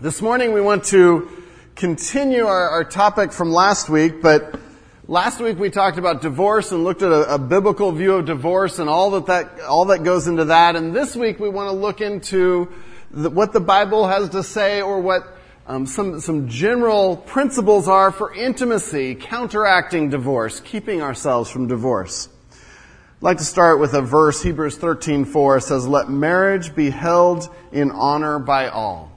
[0.00, 1.30] This morning we want to
[1.76, 4.58] continue our, our, topic from last week, but
[5.06, 8.80] last week we talked about divorce and looked at a, a biblical view of divorce
[8.80, 10.74] and all that, that all that goes into that.
[10.74, 12.72] And this week we want to look into
[13.12, 15.22] the, what the Bible has to say or what
[15.68, 22.28] um, some some general principles are for intimacy, counteracting divorce, keeping ourselves from divorce.
[22.50, 27.92] I'd like to start with a verse, Hebrews 13:4 says, "Let marriage be held in
[27.92, 29.13] honor by all."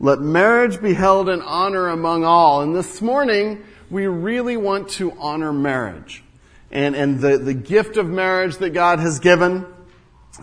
[0.00, 2.62] Let marriage be held in honor among all.
[2.62, 6.22] And this morning, we really want to honor marriage
[6.70, 9.66] and, and the, the gift of marriage that God has given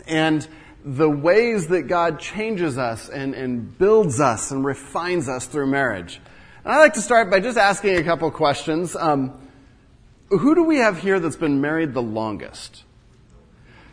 [0.08, 0.48] and
[0.84, 6.22] the ways that God changes us and, and builds us and refines us through marriage.
[6.64, 8.96] And I'd like to start by just asking a couple questions.
[8.96, 9.34] Um,
[10.30, 12.84] who do we have here that's been married the longest?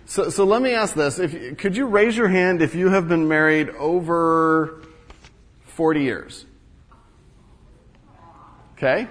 [0.07, 1.19] So, so let me ask this.
[1.19, 4.81] If, could you raise your hand if you have been married over
[5.79, 6.45] 40 years.
[8.77, 9.07] Okay?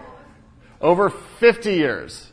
[0.81, 2.29] Over 50 years.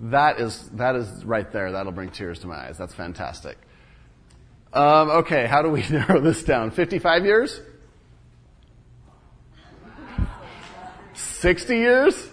[0.00, 1.72] That is, that is right there.
[1.72, 2.78] That'll bring tears to my eyes.
[2.78, 3.58] That's fantastic.
[4.72, 6.70] Um, okay, how do we narrow this down?
[6.70, 7.60] 55 years?
[11.12, 12.28] 60 years?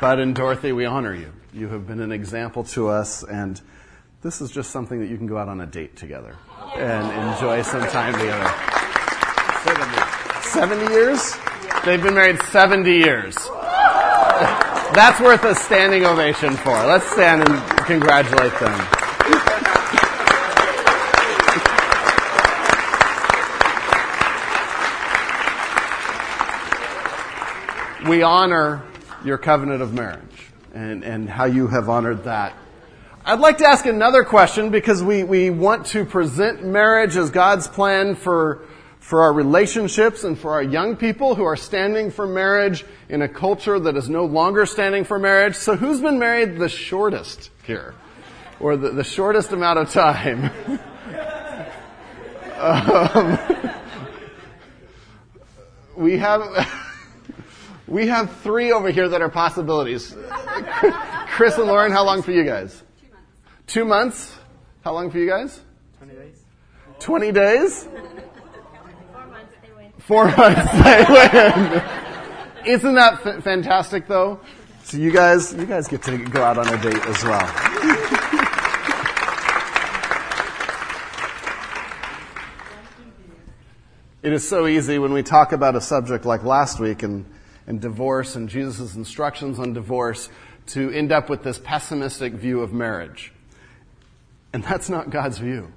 [0.00, 1.32] Bud and Dorothy, we honor you.
[1.52, 3.60] You have been an example to us, and
[4.22, 6.36] this is just something that you can go out on a date together
[6.76, 8.48] and enjoy some time together.
[9.64, 10.82] 70.
[10.82, 11.36] 70 years?
[11.84, 13.34] They've been married 70 years.
[14.94, 16.70] That's worth a standing ovation for.
[16.70, 18.88] Let's stand and congratulate them.
[28.08, 28.84] We honor
[29.24, 32.54] your covenant of marriage and, and how you have honored that.
[33.24, 37.68] I'd like to ask another question because we, we want to present marriage as God's
[37.68, 38.62] plan for,
[39.00, 43.28] for our relationships and for our young people who are standing for marriage in a
[43.28, 45.56] culture that is no longer standing for marriage.
[45.56, 47.94] So who's been married the shortest here?
[48.60, 50.50] Or the, the shortest amount of time?
[52.58, 53.38] um,
[55.98, 56.42] we have,
[57.88, 60.14] We have three over here that are possibilities.
[61.28, 62.82] Chris and Lauren, how long for you guys?
[63.00, 63.66] Two months.
[63.66, 64.38] Two months?
[64.84, 65.60] How long for you guys?
[65.96, 66.42] 20 days.
[67.00, 67.88] 20 days?
[69.12, 69.92] Four months they win.
[69.98, 71.82] Four months they win.
[72.76, 74.40] Isn't that f- fantastic though?
[74.84, 78.34] So you guys, you guys get to go out on a date as well.
[84.20, 87.24] It is so easy when we talk about a subject like last week and
[87.68, 90.30] and divorce and Jesus' instructions on divorce
[90.68, 93.32] to end up with this pessimistic view of marriage.
[94.52, 95.72] And that's not God's view.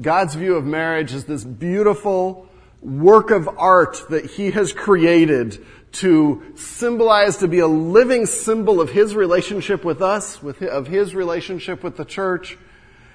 [0.00, 2.48] God's view of marriage is this beautiful
[2.80, 8.90] work of art that He has created to symbolize, to be a living symbol of
[8.90, 12.56] His relationship with us, with, of His relationship with the church.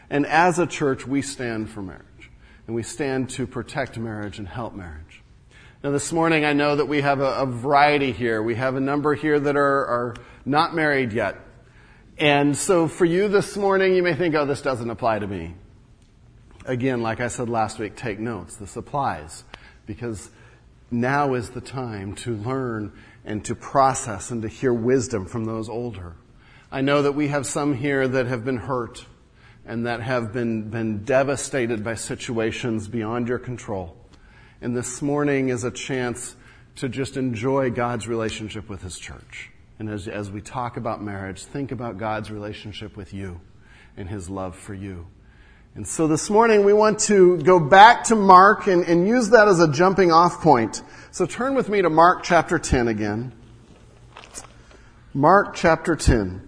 [0.10, 2.04] And as a church, we stand for marriage.
[2.68, 5.03] And we stand to protect marriage and help marriage.
[5.84, 8.42] Now, this morning, I know that we have a, a variety here.
[8.42, 11.36] We have a number here that are, are not married yet.
[12.18, 15.56] And so for you this morning, you may think, oh, this doesn't apply to me.
[16.64, 18.56] Again, like I said last week, take notes.
[18.56, 19.44] This applies
[19.86, 20.30] because
[20.90, 22.94] now is the time to learn
[23.26, 26.16] and to process and to hear wisdom from those older.
[26.72, 29.04] I know that we have some here that have been hurt
[29.66, 33.98] and that have been, been devastated by situations beyond your control.
[34.64, 36.38] And this morning is a chance
[36.78, 39.52] to just enjoy God's relationship with His church.
[39.78, 43.42] And as, as we talk about marriage, think about God's relationship with you
[43.98, 45.06] and His love for you.
[45.76, 49.50] And so this morning we want to go back to Mark and, and use that
[49.50, 50.82] as a jumping off point.
[51.12, 53.34] So turn with me to Mark chapter 10 again.
[55.14, 56.42] Mark chapter 10.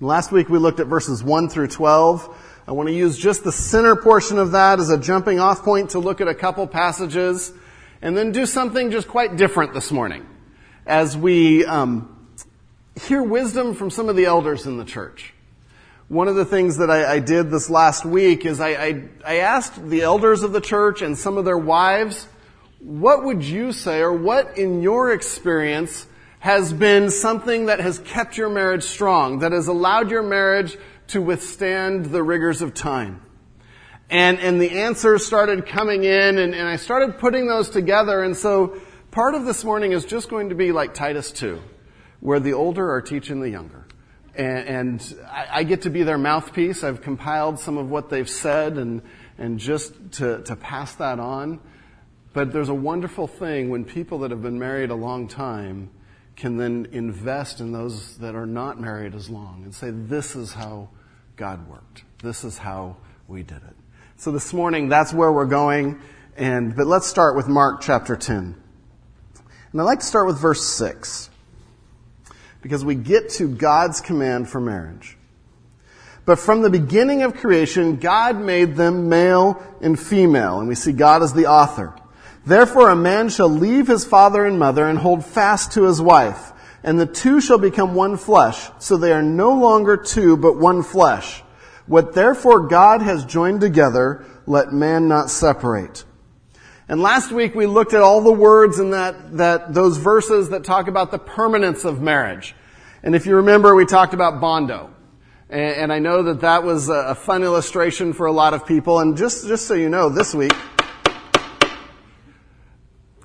[0.00, 2.34] Last week we looked at verses 1 through 12.
[2.64, 5.90] I want to use just the center portion of that as a jumping off point
[5.90, 7.52] to look at a couple passages
[8.00, 10.24] and then do something just quite different this morning
[10.86, 12.28] as we um,
[12.94, 15.34] hear wisdom from some of the elders in the church.
[16.06, 19.36] One of the things that I, I did this last week is I, I, I
[19.38, 22.28] asked the elders of the church and some of their wives,
[22.78, 26.06] what would you say or what in your experience
[26.38, 30.76] has been something that has kept your marriage strong, that has allowed your marriage
[31.08, 33.22] to withstand the rigors of time.
[34.10, 38.22] And, and the answers started coming in and, and I started putting those together.
[38.22, 38.80] And so
[39.12, 41.60] Part of this morning is just going to be like Titus 2,
[42.20, 43.86] where the older are teaching the younger.
[44.34, 46.82] And, and I, I, get to be their mouthpiece.
[46.82, 49.02] I've compiled some of what they've said and,
[49.36, 51.60] and just to, to pass that on.
[52.32, 55.90] But there's a wonderful thing when people that have been married a long time
[56.42, 60.52] can then invest in those that are not married as long and say, this is
[60.52, 60.88] how
[61.36, 62.02] God worked.
[62.20, 62.96] This is how
[63.28, 63.76] we did it.
[64.16, 66.00] So this morning, that's where we're going.
[66.36, 68.60] And, but let's start with Mark chapter 10.
[69.70, 71.30] And I'd like to start with verse 6
[72.60, 75.16] because we get to God's command for marriage.
[76.24, 80.90] But from the beginning of creation, God made them male and female, and we see
[80.90, 81.94] God as the author.
[82.44, 86.52] Therefore a man shall leave his father and mother and hold fast to his wife,
[86.82, 90.82] and the two shall become one flesh, so they are no longer two, but one
[90.82, 91.42] flesh.
[91.86, 96.04] What therefore God has joined together, let man not separate.
[96.88, 100.64] And last week we looked at all the words in that, that, those verses that
[100.64, 102.54] talk about the permanence of marriage.
[103.02, 104.90] And if you remember, we talked about Bondo.
[105.48, 108.66] And, and I know that that was a, a fun illustration for a lot of
[108.66, 108.98] people.
[108.98, 110.52] And just, just so you know, this week,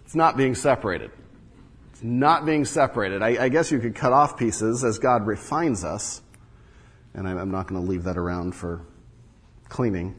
[0.08, 1.12] it's not being separated.
[1.92, 3.22] It's not being separated.
[3.22, 6.22] I, I guess you could cut off pieces as God refines us.
[7.14, 8.84] And I'm, I'm not going to leave that around for
[9.68, 10.16] cleaning.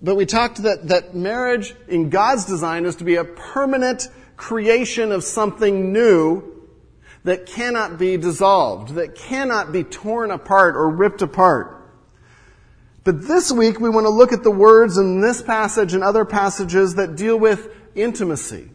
[0.00, 5.10] But we talked that, that marriage in God's design is to be a permanent creation
[5.10, 6.44] of something new
[7.24, 11.90] that cannot be dissolved, that cannot be torn apart or ripped apart.
[13.02, 16.24] But this week we want to look at the words in this passage and other
[16.24, 18.70] passages that deal with intimacy.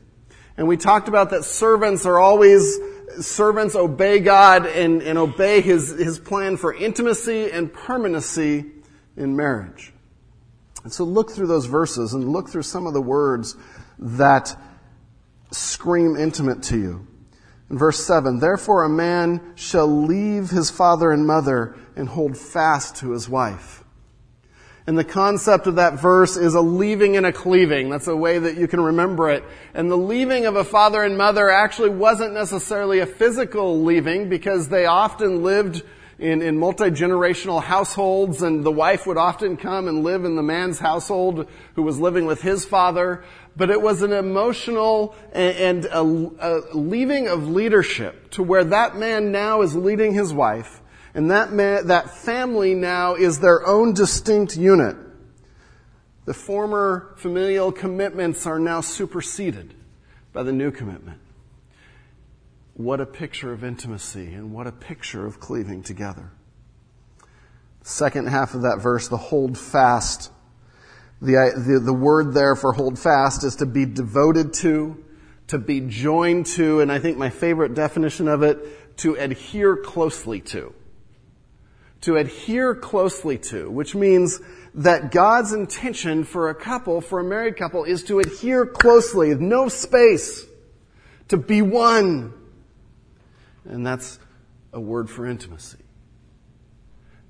[0.61, 2.77] And we talked about that servants are always,
[3.19, 8.65] servants obey God and, and obey his, his plan for intimacy and permanency
[9.17, 9.91] in marriage.
[10.83, 13.55] And so look through those verses and look through some of the words
[13.97, 14.55] that
[15.49, 17.07] scream intimate to you.
[17.71, 22.97] In verse 7, therefore a man shall leave his father and mother and hold fast
[22.97, 23.80] to his wife.
[24.87, 27.89] And the concept of that verse is a leaving and a cleaving.
[27.89, 29.43] That's a way that you can remember it.
[29.75, 34.69] And the leaving of a father and mother actually wasn't necessarily a physical leaving because
[34.69, 35.83] they often lived
[36.17, 40.79] in, in multi-generational households and the wife would often come and live in the man's
[40.79, 43.23] household who was living with his father.
[43.55, 49.31] But it was an emotional and, a, a leaving of leadership to where that man
[49.31, 50.80] now is leading his wife
[51.13, 54.95] and that man, that family now is their own distinct unit.
[56.25, 59.73] The former familial commitments are now superseded
[60.33, 61.19] by the new commitment.
[62.75, 66.31] What a picture of intimacy and what a picture of cleaving together.
[67.83, 70.31] Second half of that verse, the hold fast.
[71.21, 75.03] The, the, the word there for hold fast is to be devoted to,
[75.47, 80.39] to be joined to, and I think my favorite definition of it, to adhere closely
[80.41, 80.73] to.
[82.01, 84.39] To adhere closely to, which means
[84.73, 89.67] that God's intention for a couple, for a married couple, is to adhere closely, no
[89.67, 90.45] space,
[91.27, 92.33] to be one,
[93.65, 94.19] and that's
[94.73, 95.77] a word for intimacy.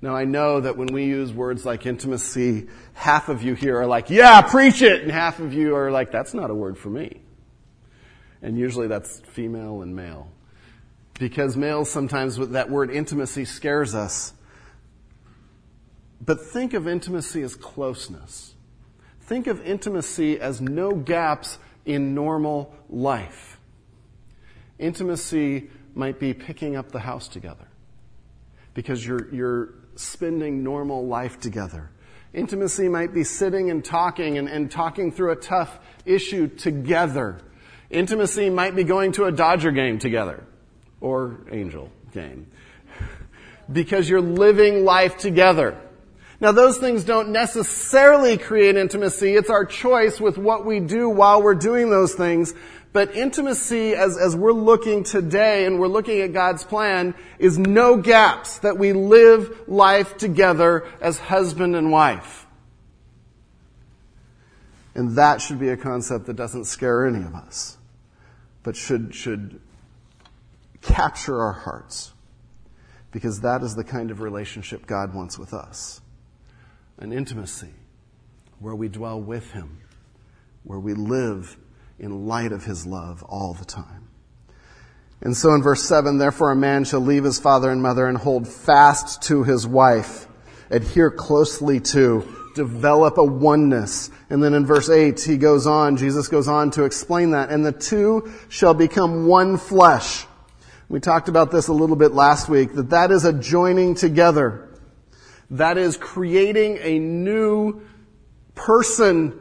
[0.00, 3.86] Now I know that when we use words like intimacy, half of you here are
[3.86, 6.90] like, yeah, preach it, and half of you are like, that's not a word for
[6.90, 7.20] me.
[8.42, 10.28] And usually that's female and male.
[11.18, 14.32] Because males sometimes that word intimacy scares us.
[16.24, 18.54] But think of intimacy as closeness.
[19.22, 23.58] Think of intimacy as no gaps in normal life.
[24.78, 27.66] Intimacy might be picking up the house together
[28.74, 31.90] because you're, you're spending normal life together.
[32.32, 37.38] Intimacy might be sitting and talking and, and talking through a tough issue together.
[37.90, 40.44] Intimacy might be going to a Dodger game together
[41.00, 42.46] or Angel game
[43.72, 45.78] because you're living life together.
[46.42, 49.36] Now those things don't necessarily create intimacy.
[49.36, 52.52] It's our choice with what we do while we're doing those things.
[52.92, 57.96] But intimacy, as, as we're looking today and we're looking at God's plan, is no
[57.96, 62.44] gaps that we live life together as husband and wife.
[64.96, 67.78] And that should be a concept that doesn't scare any of us,
[68.64, 69.60] but should, should
[70.80, 72.12] capture our hearts.
[73.12, 76.01] Because that is the kind of relationship God wants with us.
[76.98, 77.70] An intimacy
[78.58, 79.78] where we dwell with Him,
[80.62, 81.56] where we live
[82.02, 84.08] in light of his love all the time.
[85.22, 88.18] And so in verse 7, therefore a man shall leave his father and mother and
[88.18, 90.26] hold fast to his wife,
[90.68, 94.10] adhere closely to, develop a oneness.
[94.28, 97.50] And then in verse 8, he goes on, Jesus goes on to explain that.
[97.50, 100.26] And the two shall become one flesh.
[100.88, 104.68] We talked about this a little bit last week, that that is a joining together.
[105.52, 107.82] That is creating a new
[108.54, 109.38] person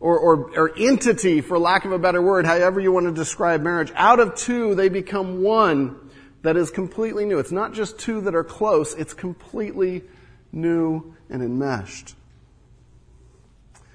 [0.00, 3.62] or, or, or, entity, for lack of a better word, however you want to describe
[3.62, 3.92] marriage.
[3.94, 5.96] Out of two, they become one
[6.42, 7.38] that is completely new.
[7.38, 10.02] It's not just two that are close, it's completely
[10.50, 12.16] new and enmeshed.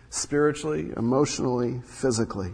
[0.10, 2.54] Spiritually, emotionally, physically.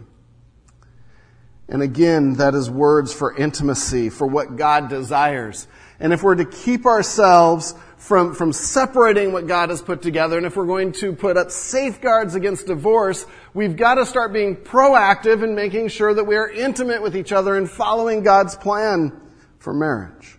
[1.68, 5.66] And again, that is words for intimacy, for what God desires.
[6.00, 10.44] And if we're to keep ourselves from, from separating what God has put together, and
[10.44, 15.42] if we're going to put up safeguards against divorce, we've got to start being proactive
[15.42, 19.18] in making sure that we are intimate with each other and following God's plan
[19.58, 20.36] for marriage.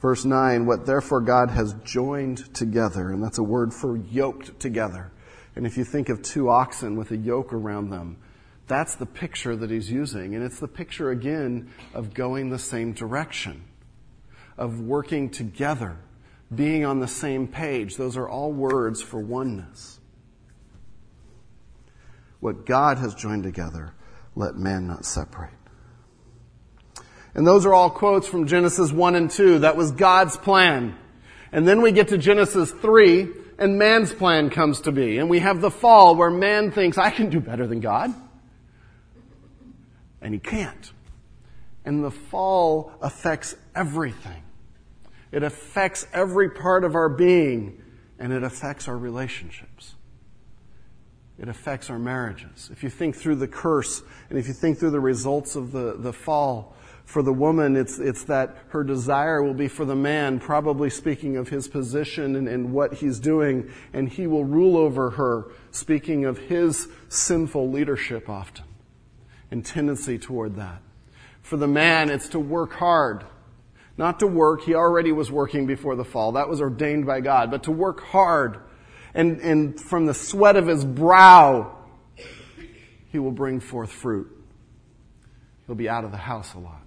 [0.00, 5.12] Verse 9, what therefore God has joined together, and that's a word for yoked together.
[5.56, 8.16] And if you think of two oxen with a yoke around them,
[8.66, 10.34] that's the picture that he's using.
[10.34, 13.62] And it's the picture again of going the same direction,
[14.56, 15.96] of working together,
[16.54, 17.96] being on the same page.
[17.96, 19.98] Those are all words for oneness.
[22.40, 23.94] What God has joined together,
[24.34, 25.50] let man not separate.
[27.34, 29.60] And those are all quotes from Genesis 1 and 2.
[29.60, 30.96] That was God's plan.
[31.50, 33.28] And then we get to Genesis 3,
[33.58, 35.18] and man's plan comes to be.
[35.18, 38.12] And we have the fall where man thinks, I can do better than God.
[40.20, 40.92] And he can't.
[41.84, 44.41] And the fall affects everything.
[45.32, 47.82] It affects every part of our being,
[48.18, 49.94] and it affects our relationships.
[51.38, 52.70] It affects our marriages.
[52.70, 55.96] If you think through the curse, and if you think through the results of the,
[55.98, 60.38] the fall, for the woman, it's, it's that her desire will be for the man,
[60.38, 65.10] probably speaking of his position and, and what he's doing, and he will rule over
[65.10, 68.64] her, speaking of his sinful leadership often
[69.50, 70.80] and tendency toward that.
[71.42, 73.24] For the man, it's to work hard.
[73.96, 76.32] Not to work, he already was working before the fall.
[76.32, 78.58] That was ordained by God, but to work hard.
[79.14, 81.76] And, and from the sweat of his brow,
[83.10, 84.30] he will bring forth fruit.
[85.66, 86.82] He'll be out of the house a lot.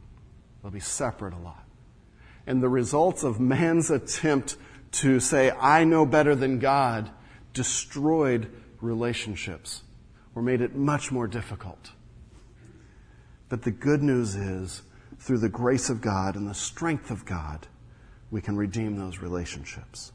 [0.62, 1.64] They'll be separate a lot.
[2.48, 4.58] And the results of man's attempt
[4.94, 7.12] to say, I know better than God,
[7.54, 9.84] destroyed relationships
[10.34, 11.92] or made it much more difficult.
[13.50, 14.82] But the good news is,
[15.26, 17.66] through the grace of God and the strength of God,
[18.30, 20.12] we can redeem those relationships.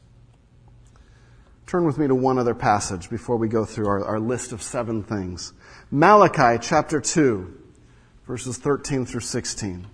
[1.67, 4.61] Turn with me to one other passage before we go through our, our list of
[4.61, 5.51] seven things.
[5.91, 7.59] Malachi chapter 2,
[8.25, 9.85] verses 13 through 16.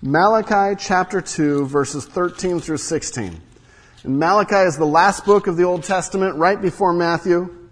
[0.00, 3.42] Malachi chapter 2, verses 13 through 16.
[4.04, 7.68] And Malachi is the last book of the Old Testament, right before Matthew.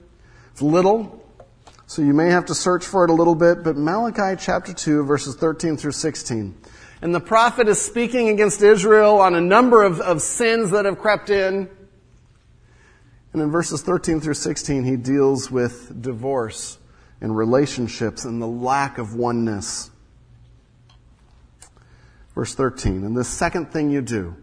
[0.52, 1.23] It's little,
[1.86, 5.04] so you may have to search for it a little bit, but Malachi chapter 2,
[5.04, 6.54] verses 13 through 16.
[7.02, 10.98] And the prophet is speaking against Israel on a number of, of sins that have
[10.98, 11.68] crept in.
[13.32, 16.78] And in verses 13 through 16, he deals with divorce
[17.20, 19.90] and relationships and the lack of oneness.
[22.34, 24.36] Verse 13, and the second thing you do,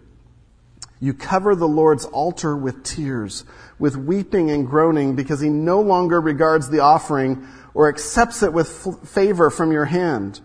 [1.01, 3.43] you cover the Lord's altar with tears,
[3.79, 8.88] with weeping and groaning, because he no longer regards the offering or accepts it with
[8.88, 10.39] f- favor from your hand.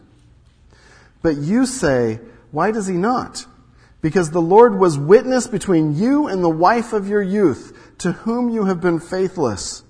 [1.21, 2.21] But you say,
[2.51, 3.45] why does he not?
[4.01, 8.49] Because the Lord was witness between you and the wife of your youth, to whom
[8.49, 9.83] you have been faithless,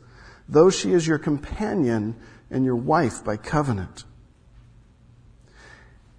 [0.49, 2.16] though she is your companion
[2.50, 4.04] and your wife by covenant.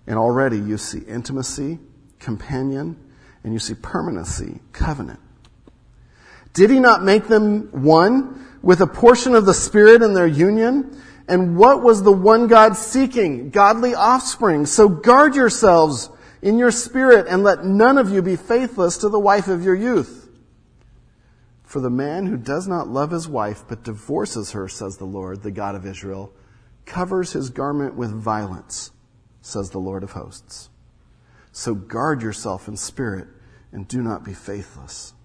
[0.06, 1.80] And already you see intimacy,
[2.20, 2.98] companion,
[3.44, 5.20] and you see permanency, covenant.
[6.53, 11.01] Did he not make them one with a portion of the Spirit in their union?
[11.27, 13.50] And what was the one God seeking?
[13.50, 14.65] Godly offspring.
[14.65, 16.10] So guard yourselves
[16.41, 19.75] in your spirit and let none of you be faithless to the wife of your
[19.75, 20.29] youth.
[21.63, 25.44] For the man who does not love his wife but divorces her, says the Lord,
[25.44, 26.32] the God of Israel,
[26.86, 28.91] covers his garment with violence
[29.48, 30.70] says the Lord of hosts.
[31.58, 33.28] So guard yourself in spirit
[33.72, 35.16] and do not be faithless.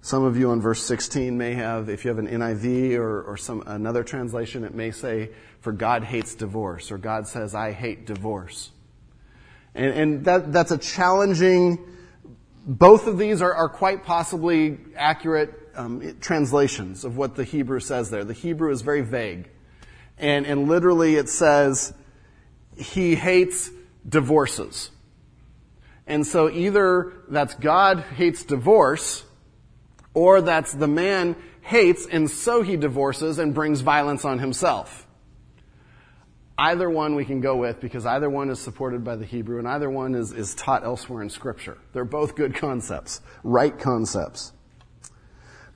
[0.00, 3.36] Some of you on verse 16 may have, if you have an NIV or, or
[3.36, 8.04] some, another translation, it may say, for God hates divorce, or God says, I hate
[8.04, 8.72] divorce.
[9.76, 11.78] And, and that, that's a challenging,
[12.66, 18.10] both of these are, are quite possibly accurate um, translations of what the Hebrew says
[18.10, 18.24] there.
[18.24, 19.50] The Hebrew is very vague.
[20.18, 21.94] And, and literally it says,
[22.76, 23.70] he hates
[24.06, 24.90] divorces.
[26.06, 29.24] And so either that's God hates divorce,
[30.14, 31.36] or that's the man
[31.68, 35.06] hates and so he divorces and brings violence on himself.
[36.56, 39.68] Either one we can go with because either one is supported by the Hebrew and
[39.68, 41.76] either one is, is taught elsewhere in Scripture.
[41.92, 44.52] They're both good concepts, right concepts.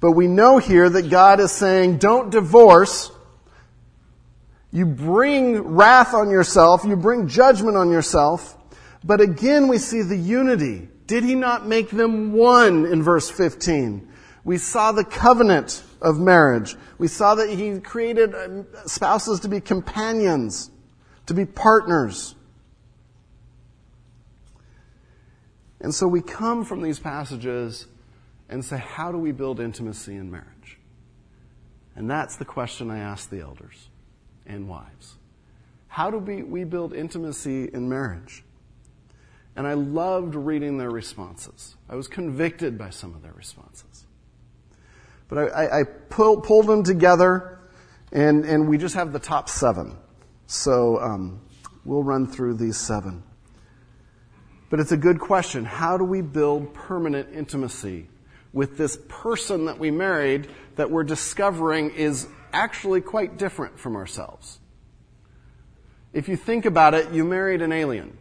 [0.00, 3.12] But we know here that God is saying, don't divorce.
[4.72, 8.56] You bring wrath on yourself, you bring judgment on yourself.
[9.04, 10.88] But again, we see the unity.
[11.06, 14.08] Did he not make them one in verse 15?
[14.44, 16.74] We saw the covenant of marriage.
[16.98, 20.70] We saw that he created um, spouses to be companions,
[21.26, 22.34] to be partners.
[25.80, 27.86] And so we come from these passages
[28.48, 30.78] and say, how do we build intimacy in marriage?
[31.94, 33.88] And that's the question I ask the elders
[34.46, 35.16] and wives.
[35.88, 38.44] How do we, we build intimacy in marriage?
[39.54, 41.76] And I loved reading their responses.
[41.88, 44.06] I was convicted by some of their responses.
[45.28, 47.58] But I, I, I pull, pulled them together,
[48.10, 49.96] and, and we just have the top seven.
[50.46, 51.40] So um,
[51.84, 53.22] we'll run through these seven.
[54.70, 55.66] But it's a good question.
[55.66, 58.08] How do we build permanent intimacy
[58.54, 64.58] with this person that we married that we're discovering is actually quite different from ourselves?
[66.12, 68.18] If you think about it, you married an alien.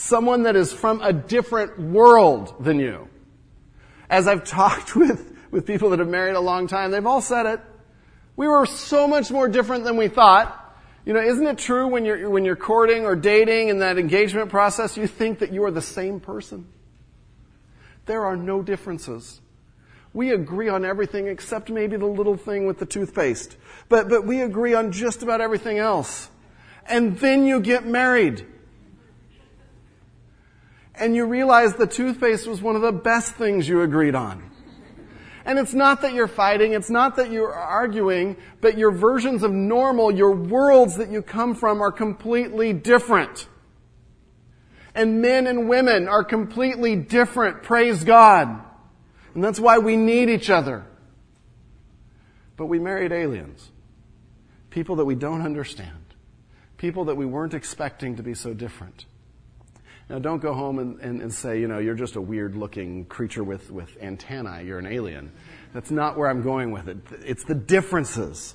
[0.00, 3.08] someone that is from a different world than you.
[4.08, 7.46] As I've talked with, with people that have married a long time, they've all said
[7.46, 7.60] it.
[8.36, 10.56] We were so much more different than we thought.
[11.04, 14.50] You know, isn't it true when you're, when you're courting or dating in that engagement
[14.50, 16.66] process, you think that you are the same person?
[18.06, 19.40] There are no differences.
[20.12, 23.56] We agree on everything except maybe the little thing with the toothpaste.
[23.88, 26.30] But, but we agree on just about everything else.
[26.86, 28.46] And then you get married
[31.00, 34.50] and you realize the toothpaste was one of the best things you agreed on.
[35.46, 39.50] And it's not that you're fighting, it's not that you're arguing, but your versions of
[39.50, 43.48] normal, your worlds that you come from are completely different.
[45.00, 48.62] And men and women are completely different, praise God.
[49.34, 50.84] And that's why we need each other.
[52.58, 53.70] But we married aliens.
[54.68, 56.04] People that we don't understand.
[56.76, 59.06] People that we weren't expecting to be so different.
[60.10, 63.06] Now, don't go home and, and, and, say, you know, you're just a weird looking
[63.06, 64.66] creature with, with antennae.
[64.66, 65.32] You're an alien.
[65.72, 66.98] That's not where I'm going with it.
[67.24, 68.54] It's the differences.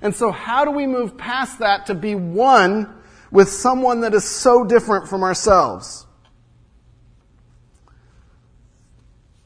[0.00, 3.03] And so, how do we move past that to be one
[3.34, 6.06] with someone that is so different from ourselves?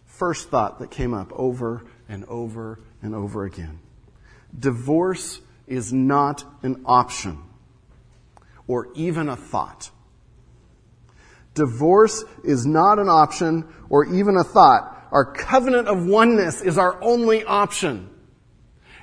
[0.05, 3.81] First thought that came up over and over and over again
[4.59, 7.39] divorce is not an option
[8.67, 9.91] or even a thought.
[11.55, 15.09] Divorce is not an option or even a thought.
[15.13, 18.11] Our covenant of oneness is our only option.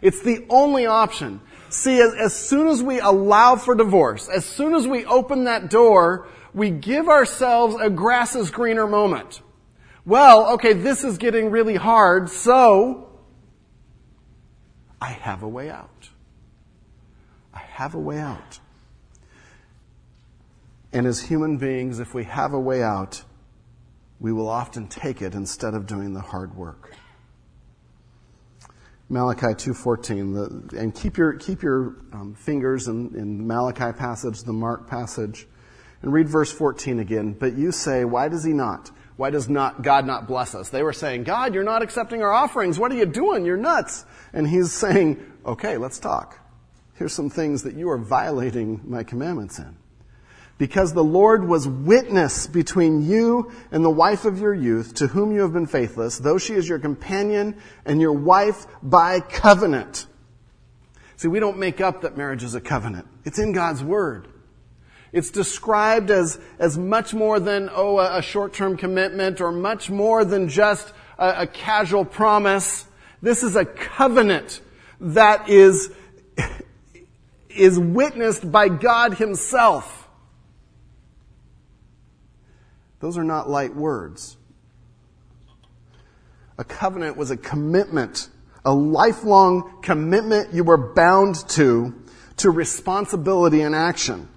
[0.02, 1.42] It's the only option.
[1.76, 5.70] See, as, as, soon as we allow for divorce, as soon as we open that
[5.70, 9.42] door, we give ourselves a grass is greener moment.
[10.06, 13.10] Well, okay, this is getting really hard, so
[15.02, 16.10] I have a way out.
[17.54, 18.60] I have a way out.
[20.94, 23.22] And as human beings, if we have a way out,
[24.22, 26.94] we will often take it instead of doing the hard work.
[29.08, 34.88] Malachi 2.14, and keep your, keep your um, fingers in, in Malachi passage, the Mark
[34.88, 35.48] passage,
[36.02, 37.34] and read verse 14 again.
[37.34, 38.90] But you say, why does he not?
[39.16, 40.70] Why does not God not bless us?
[40.70, 42.80] They were saying, God, you're not accepting our offerings.
[42.80, 43.46] What are you doing?
[43.46, 44.06] You're nuts.
[44.34, 46.40] And he's saying, okay, let's talk.
[46.96, 49.78] Here's some things that you are violating my commandments in
[50.58, 55.34] because the Lord was witness between you and the wife of your youth, to whom
[55.34, 60.08] you have been faithless, though she is your companion and your wife by covenant.
[61.18, 63.08] See, we don't make up that marriage is a covenant.
[63.26, 64.28] It's in God's Word.
[65.12, 70.26] It's described as, as much more than, oh, a, a short-term commitment or much more
[70.26, 72.86] than just a, a casual promise.
[73.22, 74.60] This is a covenant
[75.00, 75.90] that is,
[77.50, 80.05] is witnessed by God Himself.
[83.06, 84.36] Those are not light words.
[86.58, 88.30] A covenant was a commitment,
[88.66, 91.94] a lifelong commitment you were bound to,
[92.38, 94.28] to responsibility and action.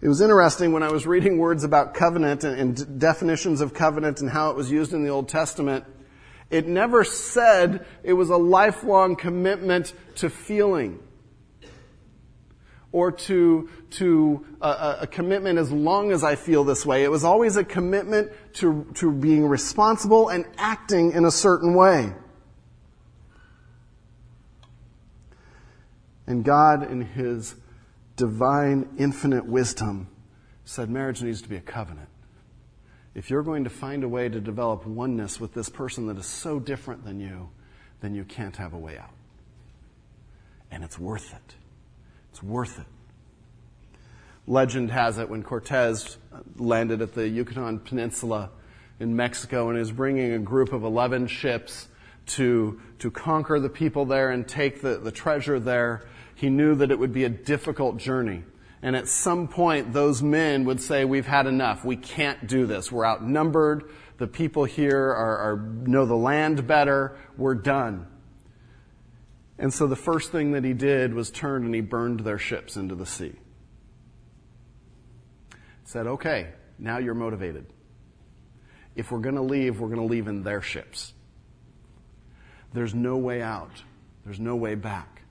[0.00, 4.20] It was interesting when I was reading words about covenant and, and, definitions of covenant
[4.20, 5.84] and how it was used in the Old Testament.
[6.50, 10.98] It never said it was a lifelong commitment to feeling
[12.96, 17.04] or to, to a, a, commitment as long as I feel this way.
[17.04, 22.14] It was always a commitment to, to being responsible and acting in a certain way.
[26.26, 27.56] And God, in His
[28.16, 30.08] divine, infinite wisdom,
[30.64, 32.08] said marriage needs to be a covenant.
[33.14, 36.24] If you're going to find a way to develop oneness with this person that is
[36.24, 37.50] so different than you,
[38.00, 39.12] then you can't have a way out.
[40.70, 41.56] And it's worth it.
[42.36, 42.84] It's worth it.
[44.46, 46.18] Legend has it when Cortez
[46.56, 48.50] landed at the Yucatan Peninsula
[49.00, 51.88] in Mexico and is bringing a group of 11 ships
[52.26, 56.90] to, to conquer the people there and take the, the treasure there, he knew that
[56.90, 58.42] it would be a difficult journey.
[58.82, 61.86] And at some point, those men would say, we've had enough.
[61.86, 62.92] We can't do this.
[62.92, 63.84] We're outnumbered.
[64.18, 67.16] The people here are, are, know the land better.
[67.38, 68.06] We're done.
[69.58, 72.76] And so the first thing that he did was turn and he burned their ships
[72.76, 73.34] into the sea.
[75.84, 77.66] Said, okay, now you're motivated.
[78.94, 81.14] If we're going to leave, we're going to leave in their ships.
[82.72, 83.82] There's no way out.
[84.24, 85.22] There's no way back.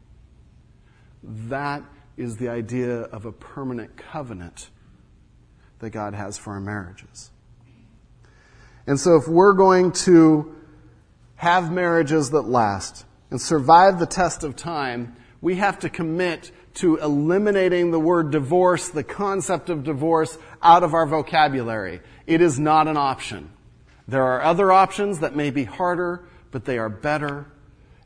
[1.23, 1.83] That
[2.17, 4.69] is the idea of a permanent covenant
[5.79, 7.29] that God has for our marriages.
[8.87, 10.55] And so if we're going to
[11.35, 13.05] have marriages that last
[13.35, 18.87] and survive the test of time, we have to commit to eliminating the word divorce,
[18.87, 21.99] the concept of divorce, out of our vocabulary.
[22.25, 23.49] It is not an option.
[24.07, 27.45] There are other options that may be harder, but they are better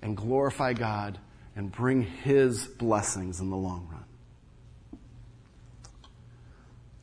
[0.01, 1.19] and glorify God
[1.55, 4.05] and bring His blessings in the long run.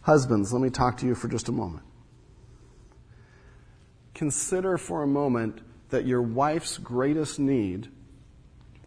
[0.01, 1.85] Husbands, let me talk to you for just a moment.
[4.15, 5.61] Consider for a moment
[5.91, 7.89] that your wife's greatest need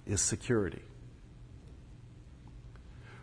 [0.09, 0.81] is security.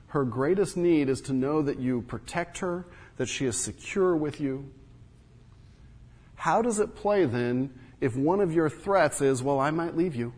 [0.09, 4.41] Her greatest need is to know that you protect her, that she is secure with
[4.41, 4.73] you.
[6.37, 10.15] How does it play then if one of your threats is, well, I might leave
[10.15, 10.33] you?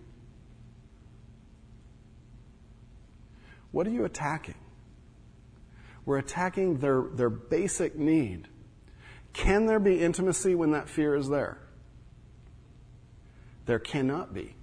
[3.71, 4.55] What are you attacking?
[6.07, 8.49] We're attacking their, their basic need.
[9.35, 11.59] Can there be intimacy when that fear is there?
[13.67, 14.55] There cannot be.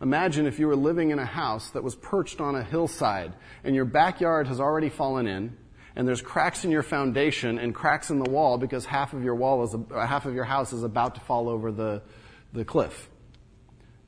[0.00, 3.32] Imagine if you were living in a house that was perched on a hillside
[3.64, 5.56] and your backyard has already fallen in
[5.96, 9.34] and there's cracks in your foundation and cracks in the wall because half of your
[9.34, 12.02] wall is, uh, half of your house is about to fall over the,
[12.52, 13.10] the cliff.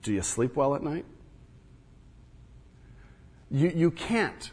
[0.03, 1.05] Do you sleep well at night?
[3.51, 4.53] You, you can't.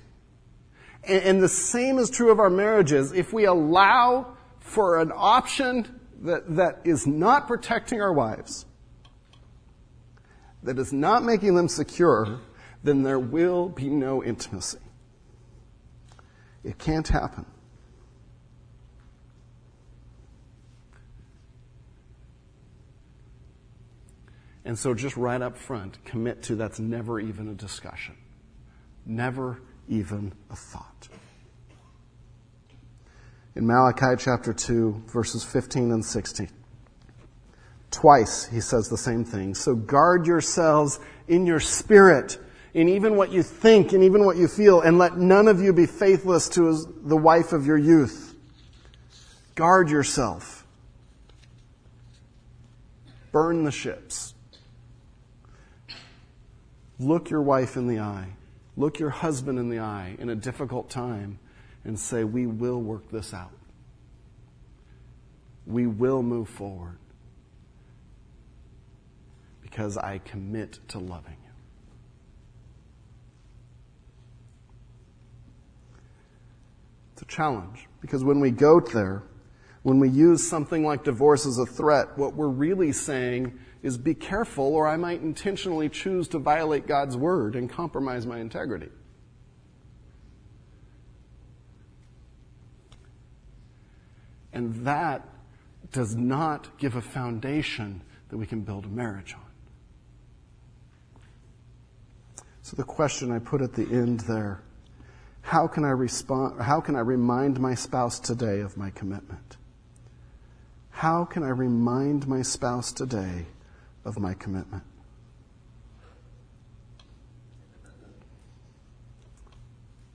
[1.03, 3.11] And, and the same is true of our marriages.
[3.11, 8.65] If we allow for an option that, that is not protecting our wives,
[10.67, 12.41] that is not making them secure,
[12.83, 14.79] then there will be no intimacy.
[16.61, 17.45] It can't happen.
[24.65, 28.17] And so, just right up front, commit to that's never even a discussion,
[29.05, 31.07] never even a thought.
[33.55, 36.49] In Malachi chapter 2, verses 15 and 16.
[37.97, 39.55] Twice he says the same thing.
[39.55, 42.37] So guard yourselves in your spirit,
[42.75, 45.73] in even what you think and even what you feel, and let none of you
[45.73, 48.35] be faithless to the wife of your youth.
[49.55, 50.63] Guard yourself.
[53.31, 54.35] Burn the ships.
[56.99, 58.27] Look your wife in the eye.
[58.75, 61.39] Look your husband in the eye in a difficult time
[61.83, 63.53] and say, We will work this out.
[65.65, 66.99] We will move forward
[69.77, 71.51] because I commit to loving you.
[77.13, 79.21] It's a challenge because when we go there,
[79.83, 84.15] when we use something like divorce as a threat, what we're really saying is be
[84.15, 88.89] careful or I might intentionally choose to violate God's word and compromise my integrity.
[94.53, 95.23] And that
[95.91, 99.46] does not give a foundation that we can build a marriage on.
[102.67, 104.61] So the question I put at the end there,
[105.41, 109.55] how can I respond, how can I remind my spouse today of my commitment?
[110.89, 113.45] How can I remind my spouse today
[114.03, 114.83] of my commitment?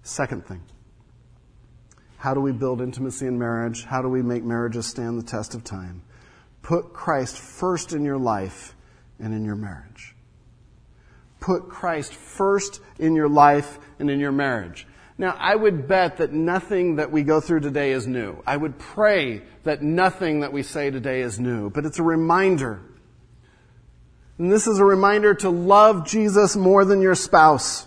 [0.02, 0.60] Second thing,
[2.18, 3.84] how do we build intimacy in marriage?
[3.84, 6.02] How do we make marriages stand the test of time?
[6.60, 8.76] Put Christ first in your life
[9.18, 10.11] and in your marriage
[11.42, 14.86] put Christ first in your life and in your marriage.
[15.18, 18.42] Now, I would bet that nothing that we go through today is new.
[18.46, 22.80] I would pray that nothing that we say today is new, but it's a reminder.
[24.38, 27.86] And this is a reminder to love Jesus more than your spouse.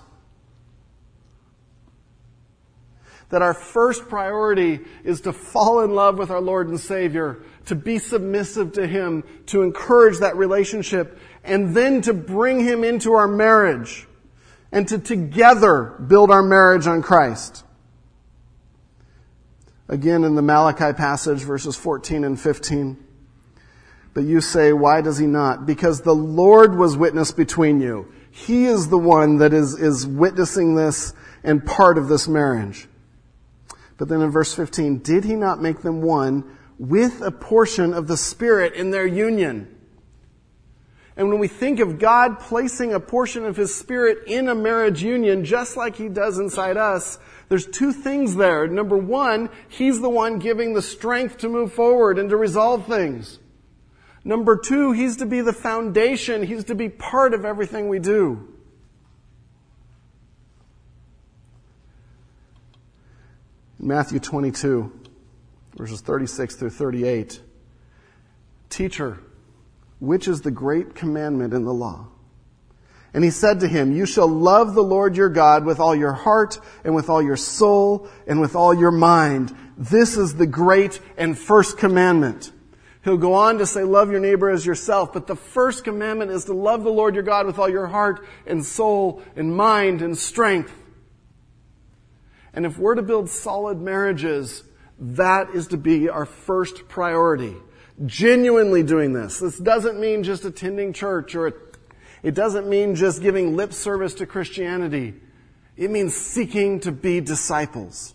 [3.29, 7.75] That our first priority is to fall in love with our Lord and Savior, to
[7.75, 13.27] be submissive to Him, to encourage that relationship, and then to bring Him into our
[13.27, 14.07] marriage
[14.71, 17.63] and to together build our marriage on Christ.
[19.87, 22.97] Again in the Malachi passage, verses 14 and 15.
[24.13, 25.65] But you say, why does he not?
[25.65, 28.11] Because the Lord was witness between you.
[28.31, 32.87] He is the one that is, is witnessing this and part of this marriage.
[33.97, 38.07] But then in verse 15, did he not make them one with a portion of
[38.07, 39.74] the Spirit in their union?
[41.17, 45.01] And when we think of God placing a portion of His Spirit in a marriage
[45.01, 48.67] union, just like He does inside us, there's two things there.
[48.67, 53.39] Number one, He's the one giving the strength to move forward and to resolve things.
[54.25, 56.43] Number two, He's to be the foundation.
[56.43, 58.49] He's to be part of everything we do.
[63.79, 64.91] Matthew 22,
[65.77, 67.39] verses 36 through 38.
[68.69, 69.19] Teacher,
[69.99, 72.07] which is the great commandment in the law?
[73.15, 76.11] And he said to him, You shall love the Lord your God with all your
[76.11, 79.55] heart and with all your soul and with all your mind.
[79.77, 82.51] This is the great and first commandment.
[83.05, 85.13] He'll go on to say, Love your neighbor as yourself.
[85.13, 88.25] But the first commandment is to love the Lord your God with all your heart
[88.45, 90.73] and soul and mind and strength.
[92.53, 94.61] And if we're to build solid marriages,
[94.99, 97.55] that is to be our first priority
[98.05, 99.39] genuinely doing this.
[99.39, 101.53] This doesn't mean just attending church or
[102.23, 105.13] it doesn't mean just giving lip service to Christianity.
[105.77, 108.13] It means seeking to be disciples.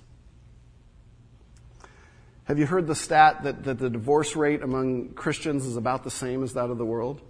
[2.45, 6.11] Have you heard the stat that, that the divorce rate among Christians is about the
[6.11, 7.21] same as that of the world?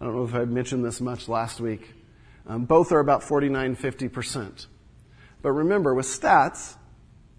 [0.00, 1.92] I don't know if I mentioned this much last week.
[2.46, 4.66] Um, both are about 49, 50%.
[5.42, 6.76] But remember, with stats,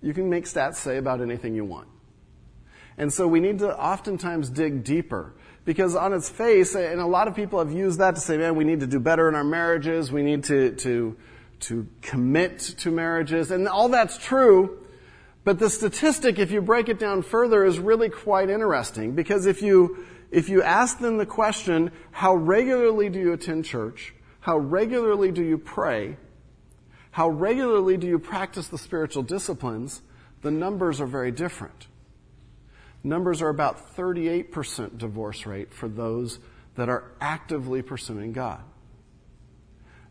[0.02, 1.88] you can make stats say about anything you want.
[3.00, 5.34] And so we need to oftentimes dig deeper.
[5.64, 8.56] Because on its face, and a lot of people have used that to say, man,
[8.56, 11.16] we need to do better in our marriages, we need to, to,
[11.62, 14.86] to commit to marriages, and all that's true.
[15.44, 19.14] But the statistic, if you break it down further, is really quite interesting.
[19.14, 24.14] Because if you, if you ask them the question, how regularly do you attend church?
[24.42, 26.18] How regularly do you pray?
[27.12, 30.02] How regularly do you practice the spiritual disciplines?
[30.42, 31.89] The numbers are very different.
[33.04, 36.40] Numbers are about 38% divorce rate for those
[36.76, 38.62] that are actively pursuing God.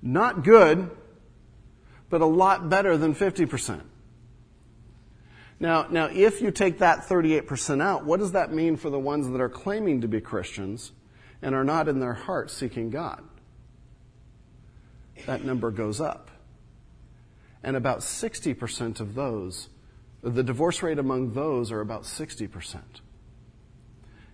[0.00, 0.90] Not good,
[2.08, 3.82] but a lot better than 50%.
[5.60, 9.28] Now, now, if you take that 38% out, what does that mean for the ones
[9.28, 10.92] that are claiming to be Christians
[11.42, 13.22] and are not in their heart seeking God?
[15.26, 16.30] That number goes up.
[17.62, 19.68] And about 60% of those
[20.22, 22.80] the divorce rate among those are about 60%.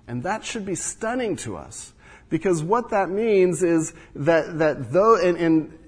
[0.06, 1.92] And that should be stunning to us
[2.28, 5.78] because what that means is that, that though, and, and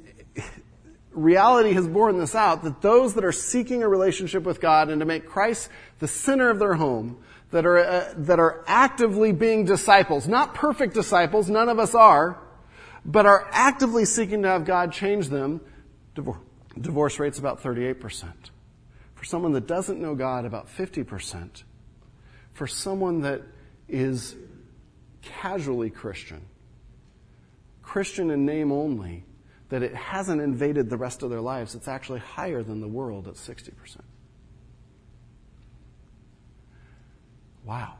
[1.12, 5.00] reality has borne this out, that those that are seeking a relationship with God and
[5.00, 7.18] to make Christ the center of their home,
[7.50, 12.38] that are, uh, that are actively being disciples, not perfect disciples, none of us are,
[13.04, 15.60] but are actively seeking to have God change them,
[16.14, 16.40] divorce,
[16.78, 18.32] divorce rate's about 38%.
[19.16, 21.64] For someone that doesn't know God, about 50%.
[22.52, 23.42] For someone that
[23.88, 24.36] is
[25.22, 26.42] casually Christian,
[27.82, 29.24] Christian in name only,
[29.68, 33.26] that it hasn't invaded the rest of their lives, it's actually higher than the world
[33.26, 33.72] at 60%.
[37.64, 37.94] Wow.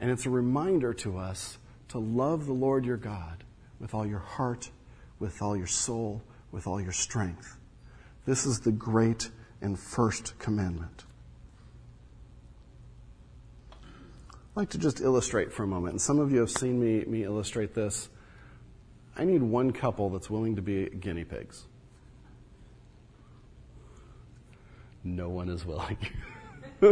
[0.00, 1.56] And it's a reminder to us
[1.88, 3.44] to love the Lord your God
[3.80, 4.70] with all your heart,
[5.18, 7.56] with all your soul, with all your strength.
[8.24, 9.30] This is the great
[9.60, 11.04] and first commandment.
[13.72, 17.04] I'd like to just illustrate for a moment, and some of you have seen me,
[17.06, 18.08] me illustrate this.
[19.16, 21.64] I need one couple that's willing to be guinea pigs.
[25.04, 25.98] No one is willing.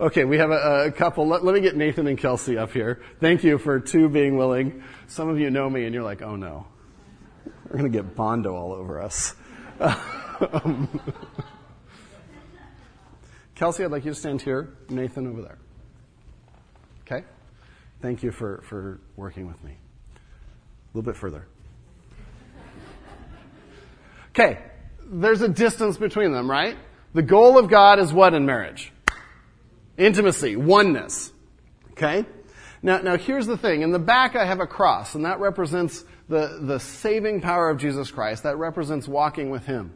[0.00, 1.26] okay, we have a, a couple.
[1.26, 3.02] Let, let, me get Nathan and Kelsey up here.
[3.20, 4.82] Thank you for two being willing.
[5.08, 6.66] Some of you know me and you're like, oh no.
[7.74, 9.34] We're going to get Bondo all over us.
[9.80, 10.88] um,
[13.56, 14.76] Kelsey, I'd like you to stand here.
[14.88, 15.58] Nathan over there.
[17.04, 17.26] Okay?
[18.00, 19.72] Thank you for, for working with me.
[19.72, 21.48] A little bit further.
[24.28, 24.60] Okay,
[25.04, 26.76] there's a distance between them, right?
[27.12, 28.92] The goal of God is what in marriage?
[29.98, 31.32] Intimacy, oneness.
[31.90, 32.24] Okay?
[32.84, 33.82] Now, now here's the thing.
[33.82, 37.78] In the back I have a cross, and that represents the, the saving power of
[37.78, 38.42] Jesus Christ.
[38.42, 39.92] That represents walking with Him.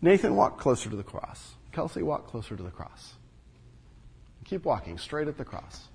[0.00, 1.54] Nathan, walk closer to the cross.
[1.72, 3.14] Kelsey, walk closer to the cross.
[4.44, 5.88] Keep walking straight at the cross.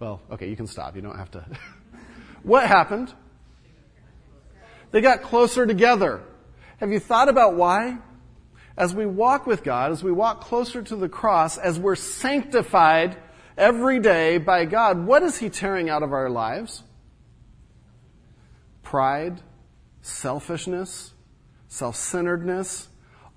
[0.00, 0.94] Well, okay, you can stop.
[0.94, 1.44] You don't have to.
[2.42, 3.12] what happened?
[4.90, 6.22] They got closer together.
[6.78, 7.98] Have you thought about why?
[8.76, 13.16] As we walk with God, as we walk closer to the cross, as we're sanctified
[13.56, 16.84] every day by God, what is He tearing out of our lives?
[18.88, 19.42] Pride,
[20.00, 21.12] selfishness,
[21.66, 22.88] self centeredness,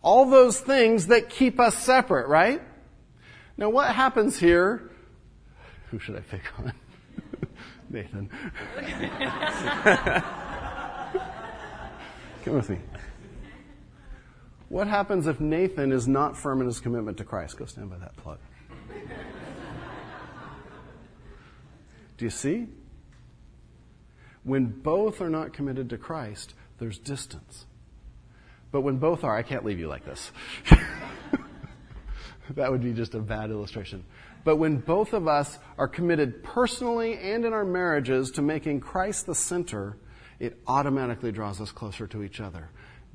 [0.01, 2.61] all those things that keep us separate, right?
[3.57, 4.89] Now, what happens here?
[5.89, 6.71] Who should I pick on?
[7.89, 8.29] Nathan.
[12.45, 12.77] Come with me.
[14.69, 17.57] What happens if Nathan is not firm in his commitment to Christ?
[17.57, 18.39] Go stand by that plug.
[22.17, 22.69] Do you see?
[24.43, 27.65] When both are not committed to Christ, there's distance.
[28.71, 30.31] But when both are, I can't leave you like this.
[32.55, 34.05] that would be just a bad illustration.
[34.43, 39.25] But when both of us are committed personally and in our marriages to making Christ
[39.25, 39.97] the center,
[40.39, 42.69] it automatically draws us closer to each other.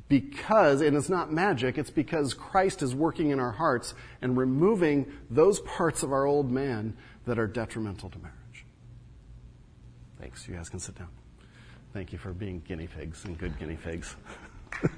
[0.09, 5.13] Because, and it's not magic, it's because Christ is working in our hearts and removing
[5.29, 8.46] those parts of our old man that are detrimental to marriage.
[10.27, 10.49] Thanks.
[10.49, 11.07] You guys can sit down.
[11.93, 14.17] Thank you for being guinea pigs and good guinea pigs.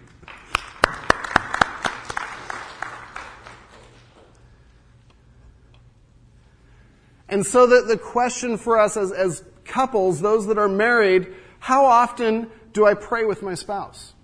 [7.29, 11.85] and so the, the question for us as, as couples, those that are married, how
[11.85, 14.15] often do I pray with my spouse?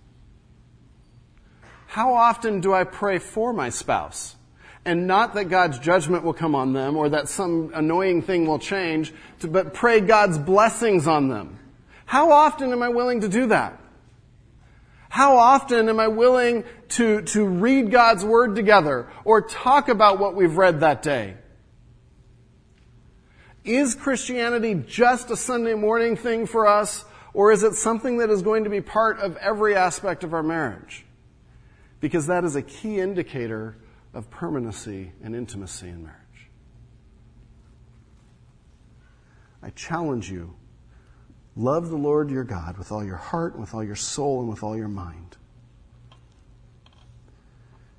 [1.87, 4.37] How often do I pray for my spouse?
[4.85, 8.59] And not that God's judgment will come on them or that some annoying thing will
[8.59, 11.59] change, but pray God's blessings on them.
[12.05, 13.81] How often am I willing to do that?
[15.09, 20.35] How often am I willing to, to read God's Word together or talk about what
[20.35, 21.37] we've read that day?
[23.65, 28.43] Is Christianity just a Sunday morning thing for us, or is it something that is
[28.43, 31.07] going to be part of every aspect of our marriage?
[32.01, 33.77] Because that is a key indicator
[34.15, 36.21] of permanency and intimacy in marriage.
[39.63, 40.55] I challenge you
[41.57, 44.63] love the Lord your God with all your heart, with all your soul, and with
[44.63, 45.37] all your mind.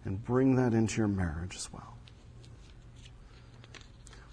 [0.04, 1.98] And bring that into your marriage as well.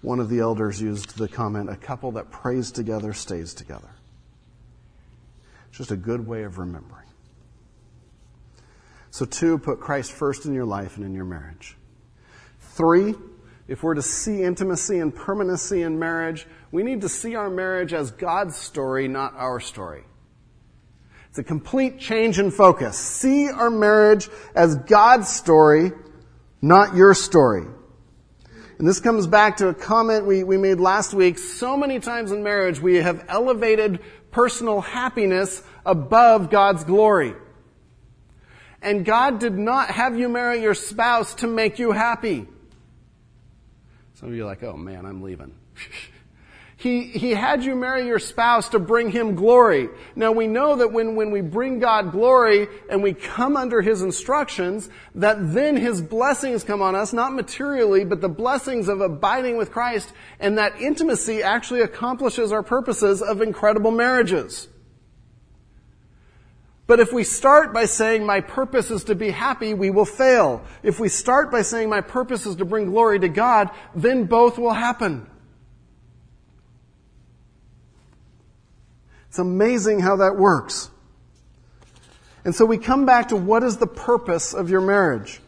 [0.03, 3.90] One of the elders used the comment a couple that prays together stays together.
[5.68, 7.07] It's just a good way of remembering.
[9.12, 11.77] So, two, put Christ first in your life and in your marriage.
[12.61, 13.14] Three,
[13.68, 17.92] if we're to see intimacy and permanency in marriage, we need to see our marriage
[17.92, 20.05] as God's story, not our story.
[21.29, 22.96] It's a complete change in focus.
[22.96, 25.92] See our marriage as God's story,
[26.62, 27.66] not your story.
[28.79, 31.37] And this comes back to a comment we, we made last week.
[31.37, 37.35] So many times in marriage, we have elevated personal happiness above God's glory.
[38.83, 42.47] And God did not have you marry your spouse to make you happy.
[44.14, 45.55] Some of you are like, oh man, I'm leaving.
[46.83, 49.88] He, he had you marry your spouse to bring him glory.
[50.16, 54.03] Now we know that when, when we bring God glory and we come under his
[54.03, 59.57] instructions, that then his blessings come on us, not materially, but the blessings of abiding
[59.57, 64.66] with Christ, and that intimacy actually accomplishes our purposes of incredible marriages.
[66.92, 70.62] But if we start by saying, my purpose is to be happy, we will fail.
[70.83, 74.59] If we start by saying, my purpose is to bring glory to God, then both
[74.59, 75.26] will happen.
[79.31, 80.90] It's amazing how that works.
[82.44, 85.40] And so we come back to what is the purpose of your marriage?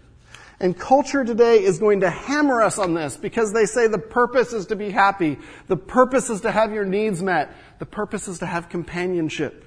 [0.61, 4.55] And culture today is going to hammer us on this because they say the purpose
[4.55, 5.36] is to be happy.
[5.66, 7.55] The purpose is to have your needs met.
[7.80, 9.63] The purpose is to have companionship.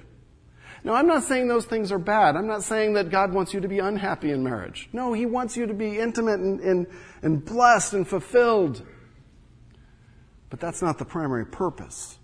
[0.88, 2.34] Now, I'm not saying those things are bad.
[2.34, 4.88] I'm not saying that God wants you to be unhappy in marriage.
[4.90, 6.86] No, He wants you to be intimate and, and,
[7.20, 8.82] and blessed and fulfilled.
[10.48, 12.18] But that's not the primary purpose.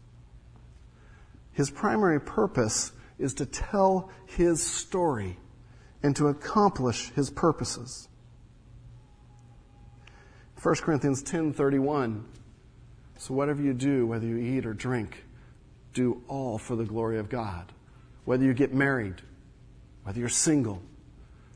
[1.52, 5.38] His primary purpose is to tell His story
[6.02, 8.08] and to accomplish His purposes.
[10.62, 12.24] 1 Corinthians 10:31
[13.18, 15.22] So whatever you do whether you eat or drink
[15.92, 17.70] do all for the glory of God
[18.24, 19.22] whether you get married,
[20.02, 20.82] whether you're single,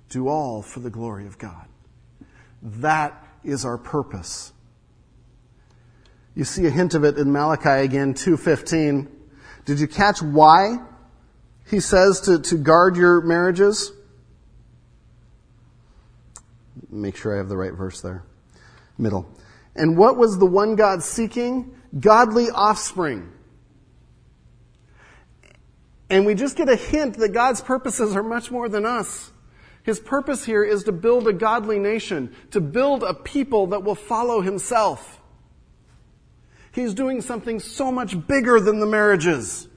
[0.09, 1.67] do all for the glory of God.
[2.63, 4.53] That is our purpose.
[6.35, 9.09] You see a hint of it in Malachi again, 2.15.
[9.65, 10.79] Did you catch why
[11.69, 13.93] he says to, to guard your marriages?
[16.91, 18.25] Make sure I have the right verse there.
[18.97, 19.29] Middle.
[19.77, 21.75] And what was the one God seeking?
[21.99, 23.33] Godly offspring.
[26.11, 29.31] And we just get a hint that God's purposes are much more than us.
[29.83, 33.95] His purpose here is to build a godly nation, to build a people that will
[33.95, 35.21] follow himself.
[36.73, 39.69] He's doing something so much bigger than the marriages.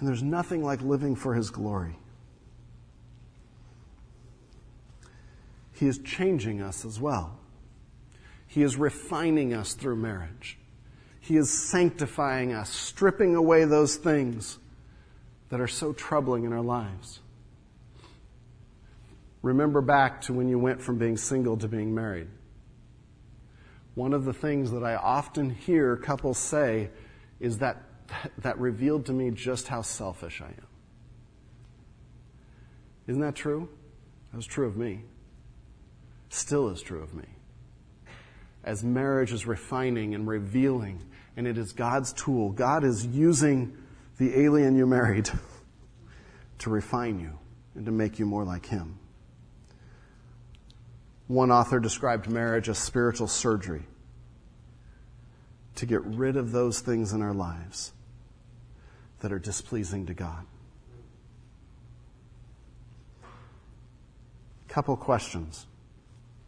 [0.00, 1.96] And there's nothing like living for His glory.
[5.74, 7.38] He is changing us as well.
[8.46, 10.58] He is refining us through marriage.
[11.30, 14.58] He is sanctifying us, stripping away those things
[15.48, 17.20] that are so troubling in our lives.
[19.40, 22.26] Remember back to when you went from being single to being married
[23.94, 26.90] one of the things that I often hear couples say
[27.38, 27.82] is that
[28.38, 30.66] that revealed to me just how selfish I am.
[33.06, 33.68] Isn't that true?
[34.30, 35.02] That was true of me.
[36.28, 37.26] Still is true of me.
[38.64, 41.02] As marriage is refining and revealing,
[41.36, 43.76] and it is God's tool, God is using
[44.18, 45.30] the alien you married
[46.58, 47.38] to refine you
[47.74, 48.98] and to make you more like Him.
[51.26, 53.84] One author described marriage as spiritual surgery
[55.76, 57.92] to get rid of those things in our lives
[59.20, 60.44] that are displeasing to God.
[64.68, 65.66] Couple questions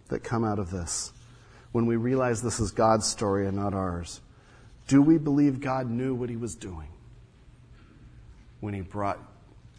[0.09, 1.13] that come out of this
[1.73, 4.21] when we realize this is God's story and not ours.
[4.93, 6.89] Do we believe God knew what he was doing
[8.61, 9.19] when he brought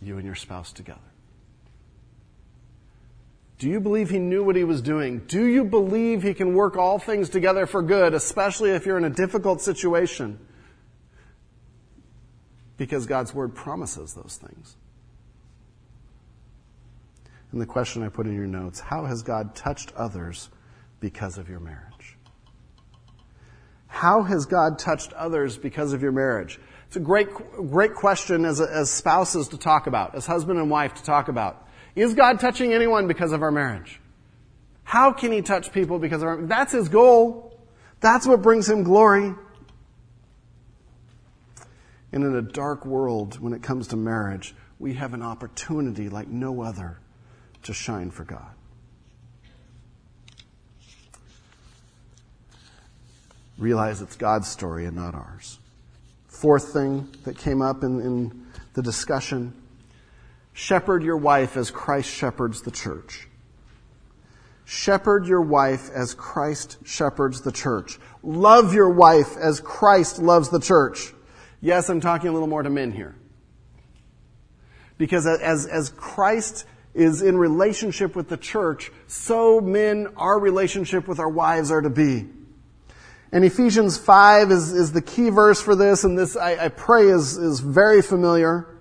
[0.01, 0.99] you and your spouse together?
[3.59, 5.20] Do you believe he knew what he was doing?
[5.28, 9.03] Do you believe he can work all things together for good, especially if you're in
[9.03, 10.39] a difficult situation?
[12.78, 14.76] Because God's word promises those things.
[17.51, 20.49] And the question I put in your notes how has God touched others
[20.99, 21.92] because of your marriage?
[23.93, 26.59] How has God touched others because of your marriage?
[26.87, 30.95] It's a great, great question as, as spouses to talk about, as husband and wife
[30.95, 31.67] to talk about.
[31.95, 34.01] Is God touching anyone because of our marriage?
[34.83, 37.55] How can He touch people because of our That's His goal.
[37.99, 39.35] That's what brings Him glory.
[42.11, 46.27] And in a dark world, when it comes to marriage, we have an opportunity like
[46.27, 46.97] no other
[47.61, 48.55] to shine for God.
[53.64, 55.57] Realize it's God's story and not ours.
[56.28, 59.53] Fourth thing that came up in, in the discussion
[60.51, 63.26] Shepherd your wife as Christ shepherds the church.
[64.66, 67.99] Shepherd your wife as Christ shepherds the church.
[68.22, 71.14] Love your wife as Christ loves the church.
[71.61, 73.16] Yes, I'm talking a little more to men here.
[74.97, 81.20] Because as, as Christ is in relationship with the church, so men, our relationship with
[81.20, 82.28] our wives are to be.
[83.34, 87.09] And Ephesians 5 is, is the key verse for this, and this I, I pray
[87.09, 88.73] is, is very familiar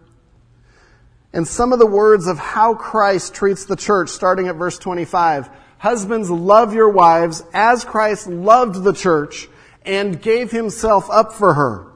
[1.33, 5.49] and some of the words of how Christ treats the church, starting at verse 25.
[5.79, 9.49] Husbands, love your wives as Christ loved the church
[9.85, 11.91] and gave himself up for her.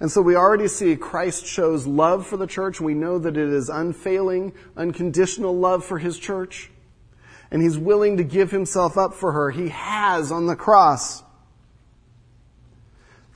[0.00, 2.80] And so we already see Christ shows love for the church.
[2.80, 6.70] We know that it is unfailing, unconditional love for his church.
[7.50, 9.50] And he's willing to give himself up for her.
[9.50, 11.24] He has on the cross.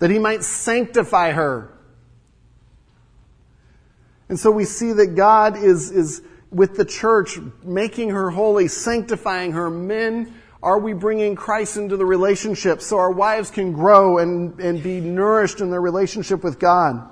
[0.03, 1.73] That he might sanctify her
[4.33, 9.53] and so we see that God is, is with the church, making her holy, sanctifying
[9.53, 9.69] her.
[9.69, 10.33] Men,
[10.63, 15.01] are we bringing Christ into the relationship so our wives can grow and, and be
[15.01, 17.11] nourished in their relationship with God?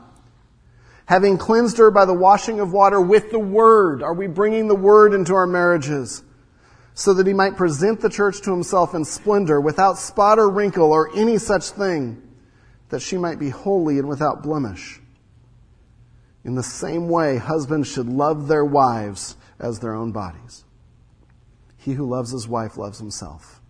[1.04, 4.74] Having cleansed her by the washing of water with the Word, are we bringing the
[4.74, 6.22] Word into our marriages?
[6.94, 10.90] So that he might present the church to himself in splendor, without spot or wrinkle
[10.90, 12.29] or any such thing,
[12.90, 15.00] that she might be holy and without blemish.
[16.44, 20.64] In the same way, husbands should love their wives as their own bodies.
[21.76, 23.60] He who loves his wife loves himself.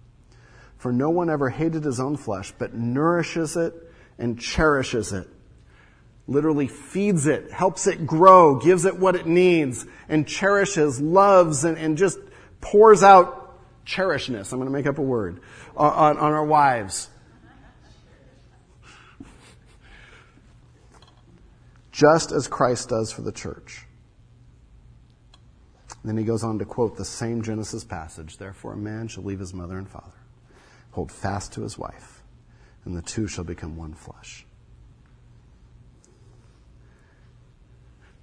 [0.76, 3.74] For no one ever hated his own flesh, but nourishes it
[4.18, 5.28] and cherishes it.
[6.26, 11.76] Literally feeds it, helps it grow, gives it what it needs, and cherishes, loves, and,
[11.76, 12.18] and just
[12.60, 14.52] pours out cherishness.
[14.52, 15.40] I'm going to make up a word
[15.76, 17.08] uh, on, on our wives
[22.00, 23.84] just as Christ does for the church.
[26.02, 29.38] Then he goes on to quote the same Genesis passage Therefore, a man shall leave
[29.38, 30.16] his mother and father,
[30.92, 32.22] hold fast to his wife,
[32.86, 34.46] and the two shall become one flesh.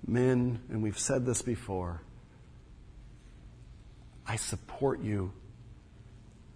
[0.07, 2.01] Men, and we've said this before,
[4.25, 5.33] I support you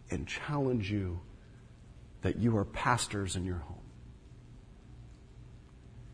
[0.09, 1.19] and challenge you
[2.23, 3.80] that you are pastors in your home.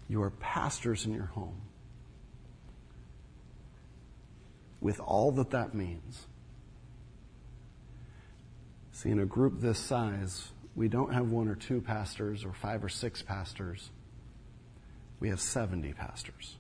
[0.10, 1.62] You are pastors in your home.
[4.80, 6.28] With all that that means.
[8.92, 12.84] See, in a group this size, we don't have one or two pastors or five
[12.84, 13.90] or six pastors.
[15.20, 16.58] We have 70 pastors.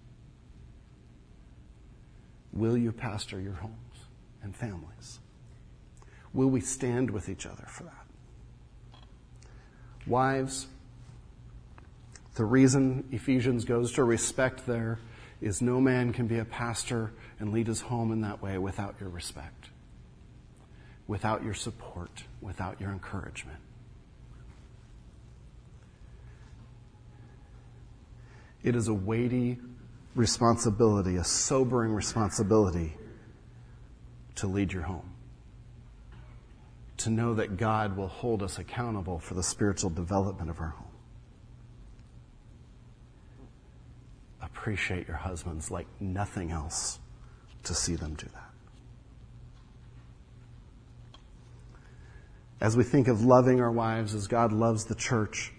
[2.51, 3.75] Will you pastor your homes
[4.41, 5.19] and families?
[6.33, 8.05] Will we stand with each other for that?
[10.07, 10.67] Wives,
[12.37, 14.99] the reason Ephesians goes to respect there
[15.41, 18.95] is no man can be a pastor and lead his home in that way without
[18.99, 19.69] your respect,
[21.07, 23.59] without your support, without your encouragement.
[28.63, 29.57] It is a weighty
[30.15, 32.95] responsibility, a sobering responsibility
[34.35, 35.09] to lead your home.
[36.97, 40.86] To know that God will hold us accountable for the spiritual development of our home.
[44.57, 46.99] Appreciate your husbands like nothing else
[47.63, 48.51] to see them do that.
[52.59, 55.53] As we think of loving our wives as God loves the church,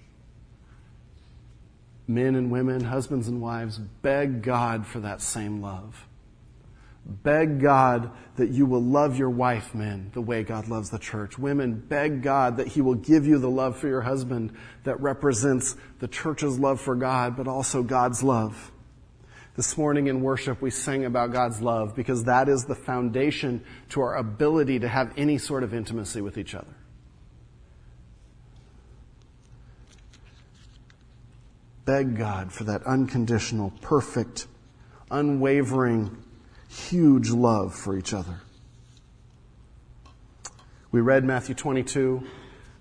[2.06, 6.06] men and women, husbands and wives, beg God for that same love.
[7.06, 11.38] Beg God that you will love your wife, men, the way God loves the church.
[11.38, 15.76] Women, beg God that He will give you the love for your husband that represents
[16.00, 18.72] the church's love for God, but also God's love.
[19.58, 24.00] This morning in worship, we sang about God's love because that is the foundation to
[24.00, 26.74] our ability to have any sort of intimacy with each other.
[31.88, 34.46] beg God for that unconditional, perfect,
[35.10, 36.22] unwavering,
[36.68, 38.42] huge love for each other.
[40.92, 42.22] We read Matthew 22,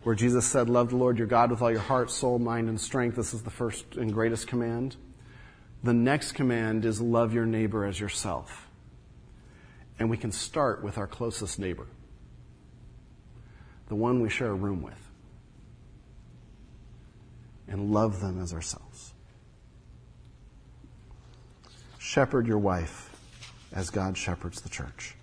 [0.03, 2.77] where Jesus said, Love the Lord your God with all your heart, soul, mind, and
[2.81, 3.15] strength.
[3.15, 4.97] This is the first and greatest command.
[5.83, 8.67] The next command is love your neighbor as yourself.
[9.99, 11.87] And we can start with our closest neighbor,
[13.87, 15.07] the one we share a room with
[17.67, 19.13] and love them as ourselves.
[21.97, 23.09] Shepherd your wife
[23.73, 25.15] as God shepherds the church.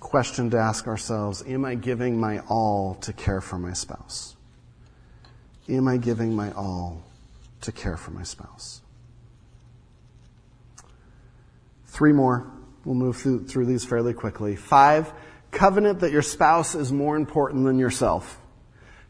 [0.00, 4.36] Question to ask ourselves Am I giving my all to care for my spouse?
[5.68, 7.05] Am I giving my all
[7.62, 8.82] to care for my spouse?
[11.86, 12.50] Three more.
[12.84, 14.54] We'll move through, through these fairly quickly.
[14.54, 15.12] Five,
[15.50, 18.38] covenant that your spouse is more important than yourself.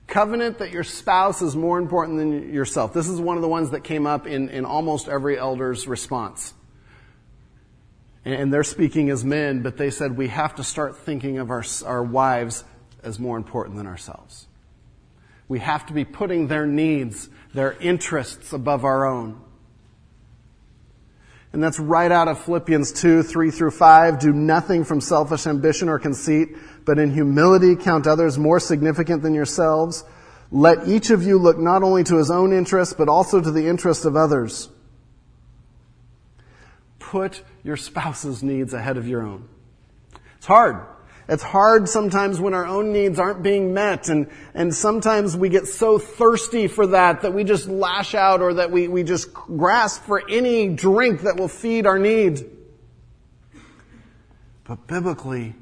[0.07, 2.93] Covenant that your spouse is more important than yourself.
[2.93, 6.55] This is one of the ones that came up in, in almost every elder's response.
[8.25, 11.65] And they're speaking as men, but they said we have to start thinking of our,
[11.85, 12.65] our wives
[13.03, 14.47] as more important than ourselves.
[15.49, 19.41] We have to be putting their needs, their interests above our own.
[21.55, 24.19] And that's right out of Philippians 2, 3 through 5.
[24.19, 26.51] Do nothing from selfish ambition or conceit,
[26.85, 30.05] but in humility count others more significant than yourselves.
[30.53, 33.67] Let each of you look not only to his own interests, but also to the
[33.67, 34.69] interests of others.
[36.99, 39.49] Put your spouse's needs ahead of your own.
[40.37, 40.87] It's hard.
[41.29, 45.67] It's hard sometimes when our own needs aren't being met and, and sometimes we get
[45.67, 50.03] so thirsty for that that we just lash out or that we, we just grasp
[50.03, 52.49] for any drink that will feed our need.
[54.63, 55.55] But biblically,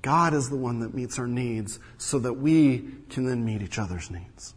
[0.00, 3.80] God is the one that meets our needs so that we can then meet each
[3.80, 4.54] other's needs.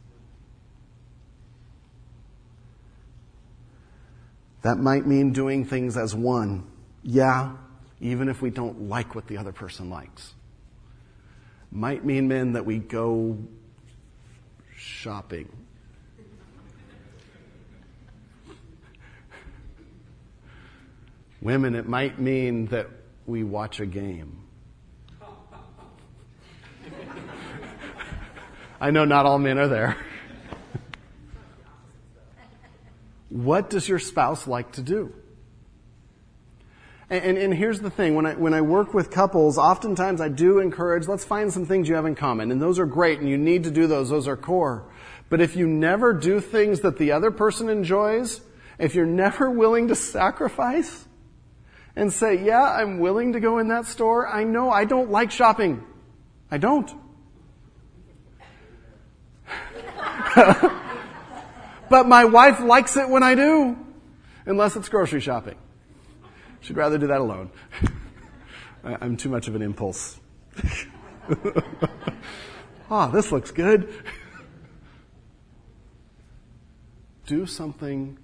[4.61, 6.65] That might mean doing things as one.
[7.01, 7.53] Yeah,
[7.99, 10.35] even if we don't like what the other person likes
[11.73, 13.37] might mean, men, that we go
[14.77, 15.49] shopping.
[21.41, 22.87] Women, it might mean that
[23.25, 24.39] we watch a game.
[28.79, 29.97] I know not all men are there.
[33.29, 35.13] what does your spouse like to do?
[37.13, 40.57] And, and, here's the thing, when I, when I work with couples, oftentimes I do
[40.57, 42.51] encourage, let's find some things you have in common.
[42.51, 44.09] And those are great, and you need to do those.
[44.09, 44.91] Those are core.
[45.29, 48.41] But if you never do things that the other person enjoys,
[48.79, 51.05] if you're never willing to sacrifice
[51.95, 54.27] and say, yeah, I'm willing to go in that store.
[54.27, 55.85] I know I don't like shopping.
[56.49, 56.91] I don't.
[61.91, 63.77] but my wife likes it when I do,
[64.47, 65.57] unless it's grocery shopping.
[66.63, 67.51] She'd rather do that alone.
[68.83, 70.19] I'm too much of an impulse.
[72.95, 73.91] Ah, this looks good.
[77.25, 78.19] Do something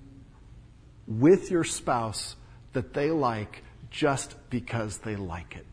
[1.08, 2.36] with your spouse
[2.74, 5.66] that they like just because they like it.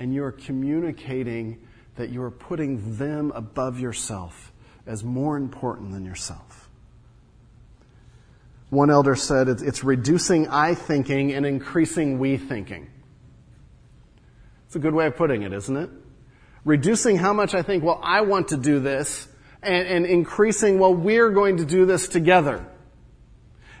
[0.00, 4.52] And you're communicating that you are putting them above yourself
[4.84, 6.49] as more important than yourself.
[8.70, 12.88] One elder said it's reducing I thinking and increasing we thinking.
[14.66, 15.90] It's a good way of putting it, isn't it?
[16.64, 19.26] Reducing how much I think, well, I want to do this,
[19.62, 22.64] and, and increasing, well, we're going to do this together.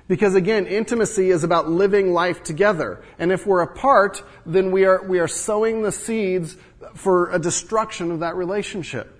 [0.08, 3.00] Because again, intimacy is about living life together.
[3.20, 6.56] And if we're apart, then we are, we are sowing the seeds
[6.94, 9.19] for a destruction of that relationship.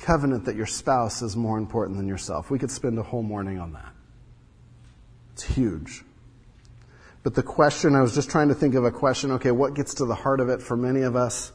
[0.00, 2.50] Covenant that your spouse is more important than yourself.
[2.50, 3.92] We could spend a whole morning on that.
[5.32, 6.02] It's huge.
[7.22, 9.94] But the question, I was just trying to think of a question, okay, what gets
[9.94, 11.52] to the heart of it for many of us?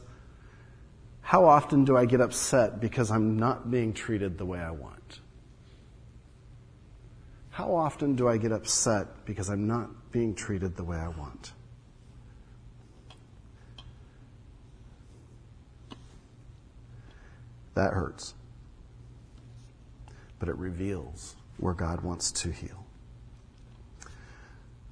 [1.22, 5.20] How often do I get upset because I'm not being treated the way I want?
[7.50, 11.52] How often do I get upset because I'm not being treated the way I want?
[17.76, 18.34] That hurts.
[20.38, 22.84] But it reveals where God wants to heal.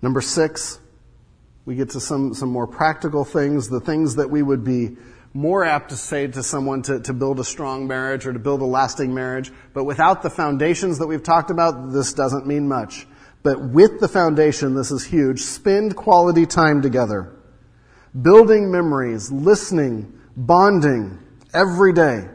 [0.01, 0.79] Number six,
[1.65, 4.97] we get to some, some more practical things, the things that we would be
[5.33, 8.61] more apt to say to someone to, to build a strong marriage or to build
[8.61, 9.51] a lasting marriage.
[9.73, 13.07] But without the foundations that we've talked about, this doesn't mean much.
[13.43, 15.41] But with the foundation, this is huge.
[15.41, 17.35] Spend quality time together.
[18.21, 21.19] Building memories, listening, bonding
[21.55, 22.29] every day.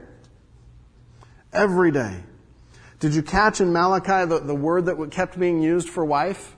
[1.52, 2.24] Every day.
[3.00, 6.56] Did you catch in Malachi the, the word that kept being used for wife?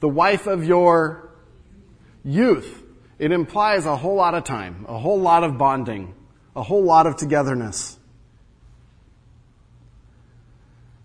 [0.00, 1.30] the wife of your
[2.24, 2.82] youth.
[3.18, 6.14] It implies a whole lot of time, a whole lot of bonding,
[6.56, 7.98] a whole lot of togetherness.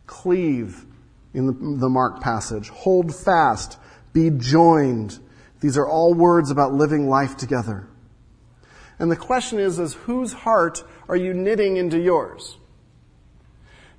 [0.07, 0.85] Cleave
[1.33, 2.69] in the, the Mark passage.
[2.69, 3.77] Hold fast.
[4.13, 5.19] Be joined.
[5.59, 7.87] These are all words about living life together.
[8.97, 12.57] And the question is, is whose heart are you knitting into yours?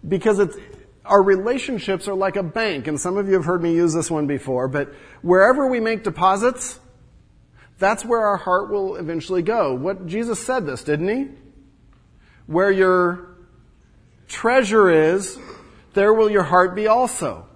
[0.06, 0.56] Because it's,
[1.04, 4.10] our relationships are like a bank, and some of you have heard me use this
[4.10, 4.92] one before, but
[5.22, 6.80] wherever we make deposits,
[7.78, 9.74] that's where our heart will eventually go.
[9.74, 11.30] What Jesus said this, didn't he?
[12.46, 13.36] Where your
[14.28, 15.38] treasure is,
[15.94, 17.46] there will your heart be also.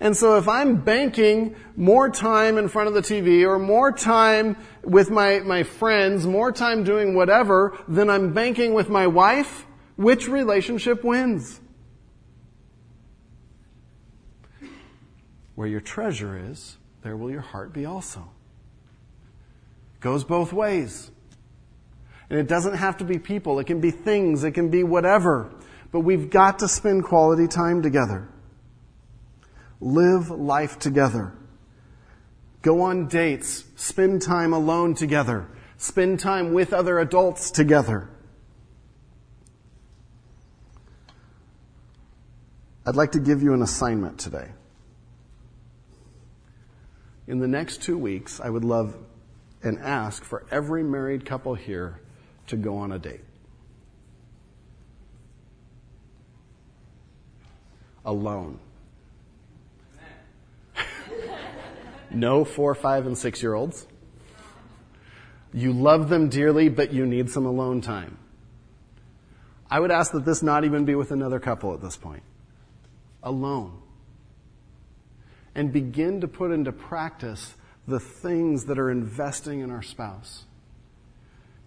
[0.00, 4.56] And so if I'm banking more time in front of the TV or more time
[4.84, 10.28] with my, my friends, more time doing whatever than I'm banking with my wife, which
[10.28, 11.60] relationship wins?
[15.58, 18.30] Where your treasure is, there will your heart be also.
[19.98, 21.10] Goes both ways.
[22.30, 23.58] And it doesn't have to be people.
[23.58, 24.44] It can be things.
[24.44, 25.52] It can be whatever.
[25.90, 28.28] But we've got to spend quality time together.
[29.80, 31.34] Live life together.
[32.62, 33.64] Go on dates.
[33.74, 35.48] Spend time alone together.
[35.76, 38.08] Spend time with other adults together.
[42.86, 44.52] I'd like to give you an assignment today
[47.28, 48.96] in the next two weeks, I would love
[49.62, 52.00] and ask for every married couple here
[52.46, 53.20] to go on a date.
[58.06, 58.58] Alone.
[62.10, 63.86] no four, five, and six year olds.
[65.52, 68.16] You love them dearly, but you need some alone time.
[69.70, 72.22] I would ask that this not even be with another couple at this point.
[73.22, 73.82] Alone
[75.58, 77.56] and begin to put into practice
[77.88, 80.44] the things that are investing in our spouse.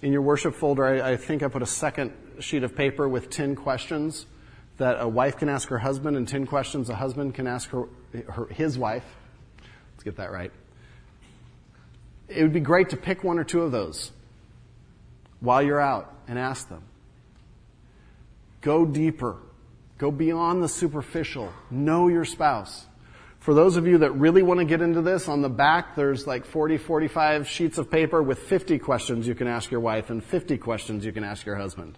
[0.02, 3.30] In your worship folder, I, I, think I put a second sheet of paper with
[3.30, 4.28] 10 questions
[4.78, 7.90] that a wife can ask her husband and 10 questions a husband can ask her,
[8.30, 9.04] her, his wife.
[9.92, 10.54] Let's get that right.
[12.30, 14.14] It would be great to pick one or two of those
[15.42, 16.84] while you're out and ask them.
[18.62, 19.36] Go deeper.
[19.98, 21.52] Go beyond the superficial.
[21.70, 22.86] Know your spouse.
[23.42, 26.28] For those of you that really want to get into this, on the back there's
[26.28, 30.24] like 40, 45 sheets of paper with 50 questions you can ask your wife and
[30.24, 31.98] 50 questions you can ask your husband.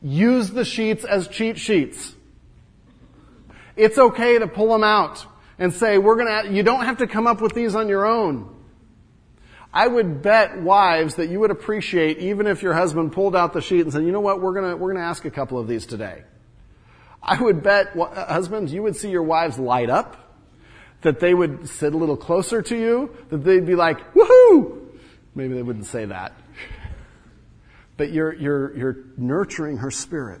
[0.00, 2.14] use the sheets as cheat sheets.
[3.74, 5.26] It's okay to pull them out
[5.58, 8.48] and say, we're gonna, you don't have to come up with these on your own.
[9.74, 13.60] I would bet wives that you would appreciate even if your husband pulled out the
[13.60, 15.84] sheet and said, you know what, we're gonna, we're gonna ask a couple of these
[15.84, 16.22] today.
[17.22, 20.16] I would bet uh, husbands, you would see your wives light up,
[21.02, 24.88] that they would sit a little closer to you, that they'd be like, woohoo!
[25.34, 26.32] Maybe they wouldn't say that.
[27.98, 30.40] But you're, you're, you're nurturing her spirit.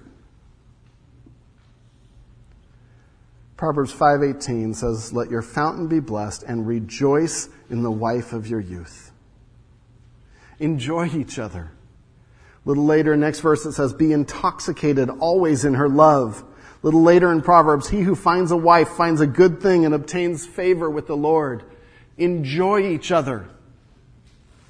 [3.62, 8.58] Proverbs 5:18 says, "Let your fountain be blessed and rejoice in the wife of your
[8.58, 9.12] youth."
[10.58, 11.70] Enjoy each other.
[11.70, 16.42] A little later, next verse it says, "Be intoxicated always in her love."
[16.82, 20.44] Little later in Proverbs, "He who finds a wife finds a good thing and obtains
[20.44, 21.62] favor with the Lord."
[22.18, 23.48] Enjoy each other.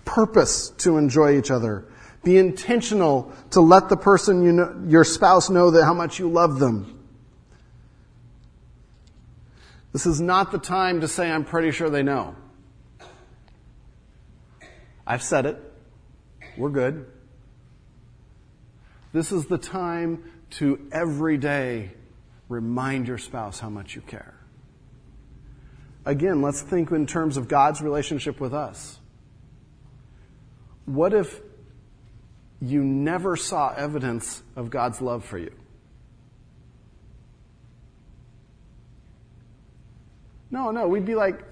[0.04, 1.84] Purpose to enjoy each other.
[2.22, 6.28] Be intentional to let the person you know, your spouse know that how much you
[6.28, 6.98] love them.
[9.92, 12.36] This is not the time to say, I'm pretty sure they know.
[15.06, 15.72] I've said it.
[16.56, 17.06] We're good.
[19.12, 21.92] This is the time to every day
[22.52, 24.34] remind your spouse how much you care.
[26.04, 28.98] Again, let's think in terms of God's relationship with us.
[30.84, 31.40] What if
[32.60, 35.52] you never saw evidence of God's love for you?
[40.50, 41.42] No, no, we'd be like,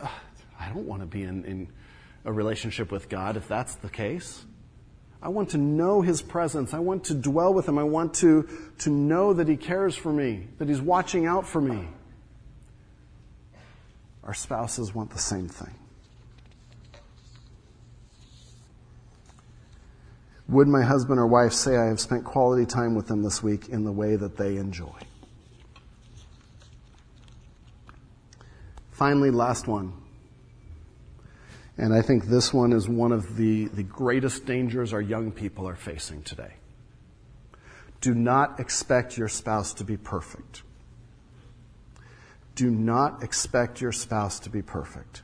[0.59, 1.69] I don't want to be in, in
[2.25, 4.45] a relationship with God if that's the case.
[5.23, 6.73] I want to know His presence.
[6.73, 7.79] I want to dwell with Him.
[7.79, 8.49] I want to,
[8.79, 11.89] to know that He cares for me, that He's watching out for me.
[14.25, 15.75] Our spouses want the same thing.
[20.49, 23.69] Would my husband or wife say I have spent quality time with them this week
[23.69, 24.99] in the way that they enjoy?
[28.91, 30.00] Finally, last one.
[31.81, 35.67] And I think this one is one of the, the greatest dangers our young people
[35.67, 36.53] are facing today.
[38.03, 40.63] Do not expect your spouse to be perfect.
[42.55, 45.23] Do not expect your spouse to be perfect.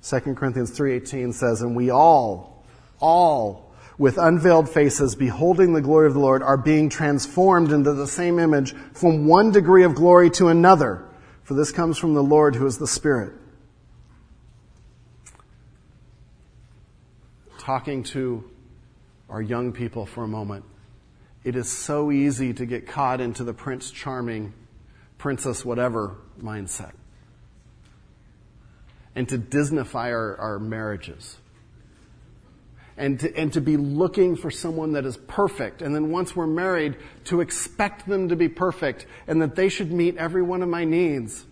[0.00, 2.64] 2 Corinthians 3:18 says, "And we all
[2.98, 8.06] all with unveiled faces, beholding the glory of the Lord, are being transformed into the
[8.06, 11.04] same image from one degree of glory to another.
[11.42, 13.34] For this comes from the Lord who is the Spirit.
[17.64, 18.44] Talking to
[19.30, 20.66] our young people for a moment.
[21.44, 24.52] It is so easy to get caught into the Prince Charming,
[25.16, 26.92] Princess whatever mindset.
[29.14, 31.38] And to Disneyfy our, our marriages
[32.98, 35.80] and to, and to be looking for someone that is perfect.
[35.80, 39.90] And then once we're married, to expect them to be perfect and that they should
[39.90, 41.46] meet every one of my needs.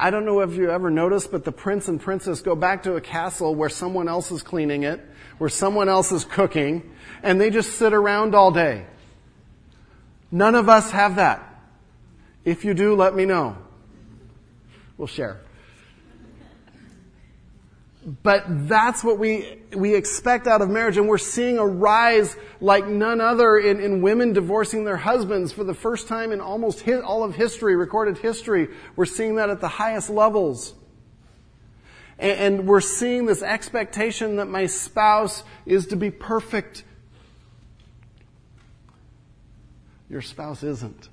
[0.00, 2.94] I don't know if you ever noticed, but the prince and princess go back to
[2.94, 4.98] a castle where someone else is cleaning it,
[5.36, 6.90] where someone else is cooking,
[7.22, 8.86] and they just sit around all day.
[10.32, 11.46] None of us have that.
[12.46, 13.58] If you do, let me know.
[14.96, 15.40] We'll share.
[18.22, 22.86] But that's what we, we expect out of marriage, and we're seeing a rise like
[22.86, 27.02] none other in, in women divorcing their husbands for the first time in almost his,
[27.02, 28.68] all of history, recorded history.
[28.96, 30.74] We're seeing that at the highest levels.
[32.18, 36.82] And, and we're seeing this expectation that my spouse is to be perfect.
[40.08, 41.08] Your spouse isn't.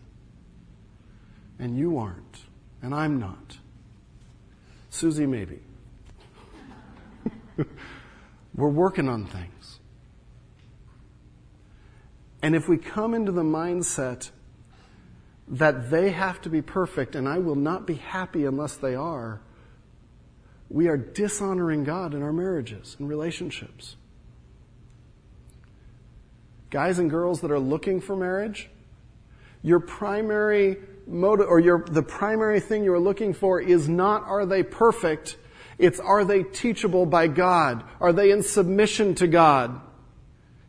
[1.59, 2.37] And you aren't.
[2.81, 3.57] And I'm not.
[4.89, 5.59] Susie, maybe.
[8.55, 9.79] We're working on things.
[12.41, 14.31] And if we come into the mindset
[15.47, 19.41] that they have to be perfect and I will not be happy unless they are,
[20.69, 23.95] we are dishonoring God in our marriages and relationships.
[26.69, 28.69] Guys and girls that are looking for marriage,
[29.63, 30.77] your primary
[31.07, 35.37] motive or your, the primary thing you're looking for is not are they perfect,
[35.77, 37.83] it's are they teachable by God?
[37.99, 39.81] Are they in submission to God?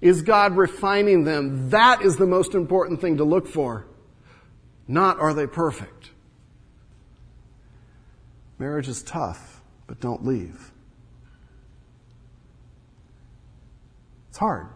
[0.00, 1.70] Is God refining them?
[1.70, 3.86] That is the most important thing to look for.
[4.86, 6.10] Not are they perfect?
[8.58, 10.72] Marriage is tough, but don't leave.
[14.28, 14.68] It's hard.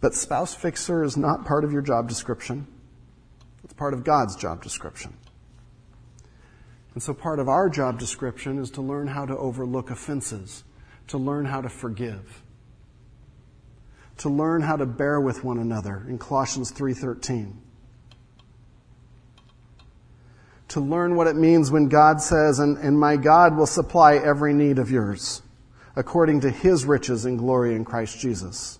[0.00, 2.66] But spouse fixer is not part of your job description.
[3.64, 5.16] It's part of God's job description.
[6.96, 10.64] And so part of our job description is to learn how to overlook offenses,
[11.08, 12.42] to learn how to forgive.
[14.16, 17.58] to learn how to bear with one another in Colossians 3:13.
[20.68, 24.54] To learn what it means when God says, and, and my God will supply every
[24.54, 25.42] need of yours
[25.96, 28.78] according to his riches and glory in Christ Jesus.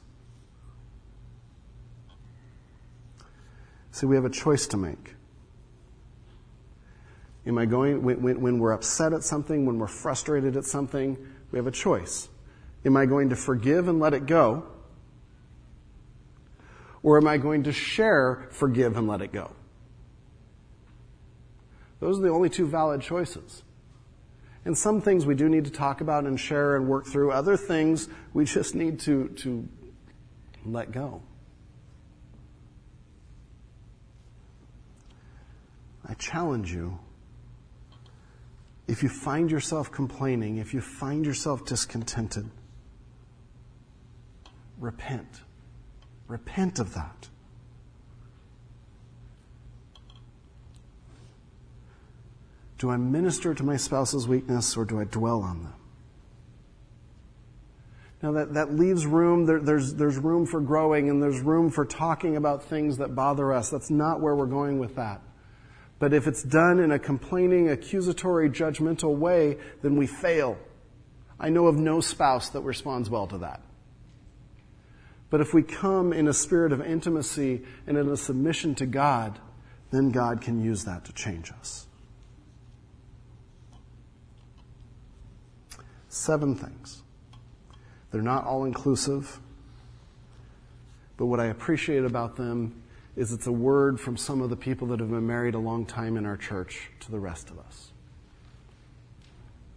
[3.91, 5.16] See, we have a choice to make.
[7.47, 11.16] Am I going, when, when, when, we're upset at something, when we're frustrated at something,
[11.53, 12.28] we have a choice.
[12.84, 14.64] Am I going to forgive and let it go?
[17.03, 19.53] Or am I going to share, forgive, and let it go?
[22.01, 23.62] Those are the only two valid choices.
[24.64, 27.30] And some things we do need to talk about and share and work through.
[27.30, 29.68] Other things we just need to, to
[30.64, 31.22] let go.
[36.05, 36.99] I challenge you.
[38.89, 42.49] If you find yourself complaining, if you find yourself discontented,
[44.78, 45.41] repent.
[46.28, 47.28] Repent of that.
[52.78, 55.74] Do I minister to my spouse's weakness or do I dwell on them?
[58.22, 61.84] Now that, that leaves room, there, there's, there's room for growing and there's room for
[61.84, 63.70] talking about things that bother us.
[63.70, 65.22] That's not where we're going with that.
[65.99, 70.59] But if it's done in a complaining, accusatory, judgmental way, then we fail.
[71.40, 73.62] I know of no spouse that responds well to that.
[75.30, 79.38] But if we come in a spirit of intimacy and in a submission to God,
[79.90, 81.86] then God can use that to change us.
[86.09, 87.03] Seven things.
[88.11, 89.40] They're not all inclusive,
[91.16, 92.82] but what I appreciate about them
[93.17, 95.87] is it's a word from some of the people that have been married a long
[95.87, 97.91] time in our church to the rest of us.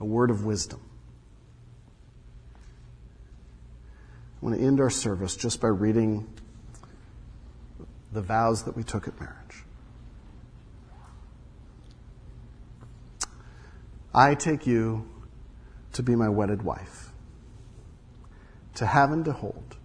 [0.01, 0.81] A word of wisdom.
[4.41, 6.27] I want to end our service just by reading
[8.11, 9.63] the vows that we took at marriage.
[14.13, 15.07] I take you
[15.93, 17.11] to be my wedded wife,
[18.75, 19.77] to have and to hold,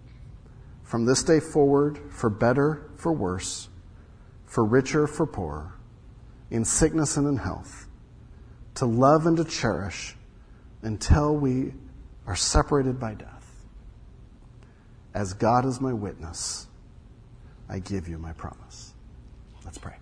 [0.85, 3.69] from this day forward, for better, for worse,
[4.47, 5.75] for richer, for poorer,
[6.51, 7.89] in sickness and in health,
[8.75, 10.15] to love and to cherish
[10.83, 11.73] until we
[12.27, 13.31] are separated by death.
[15.15, 16.67] As God is my witness,
[17.69, 18.93] I give you my promise.
[19.65, 19.97] Let's pray.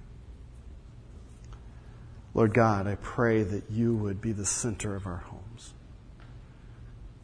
[2.34, 5.41] Lord God, I pray that you would be the center of our homes.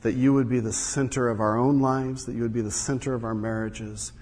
[0.03, 2.71] That you would be the center of our own lives, that you would be the
[2.71, 4.13] center of our marriages,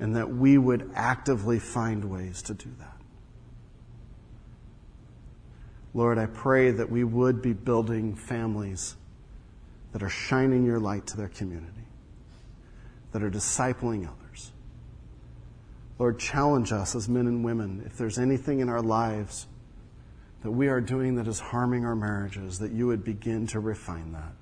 [0.00, 2.96] and that we would actively find ways to do that.
[5.94, 8.96] Lord, I pray that we would be building families
[9.92, 11.72] that are shining your light to their community
[13.12, 14.52] that are discipling others.
[15.98, 17.82] Lord, challenge us as men and women.
[17.86, 19.46] If there's anything in our lives
[20.42, 24.12] that we are doing that is harming our marriages, that you would begin to refine
[24.12, 24.34] that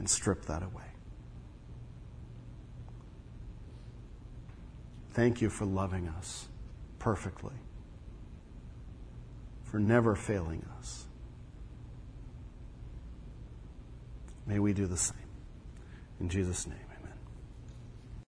[0.00, 0.82] and strip that away.
[5.10, 6.48] Thank you for loving us
[6.98, 7.54] perfectly,
[9.62, 11.04] for never failing us.
[14.46, 15.18] May we do the same.
[16.18, 16.89] In Jesus' name.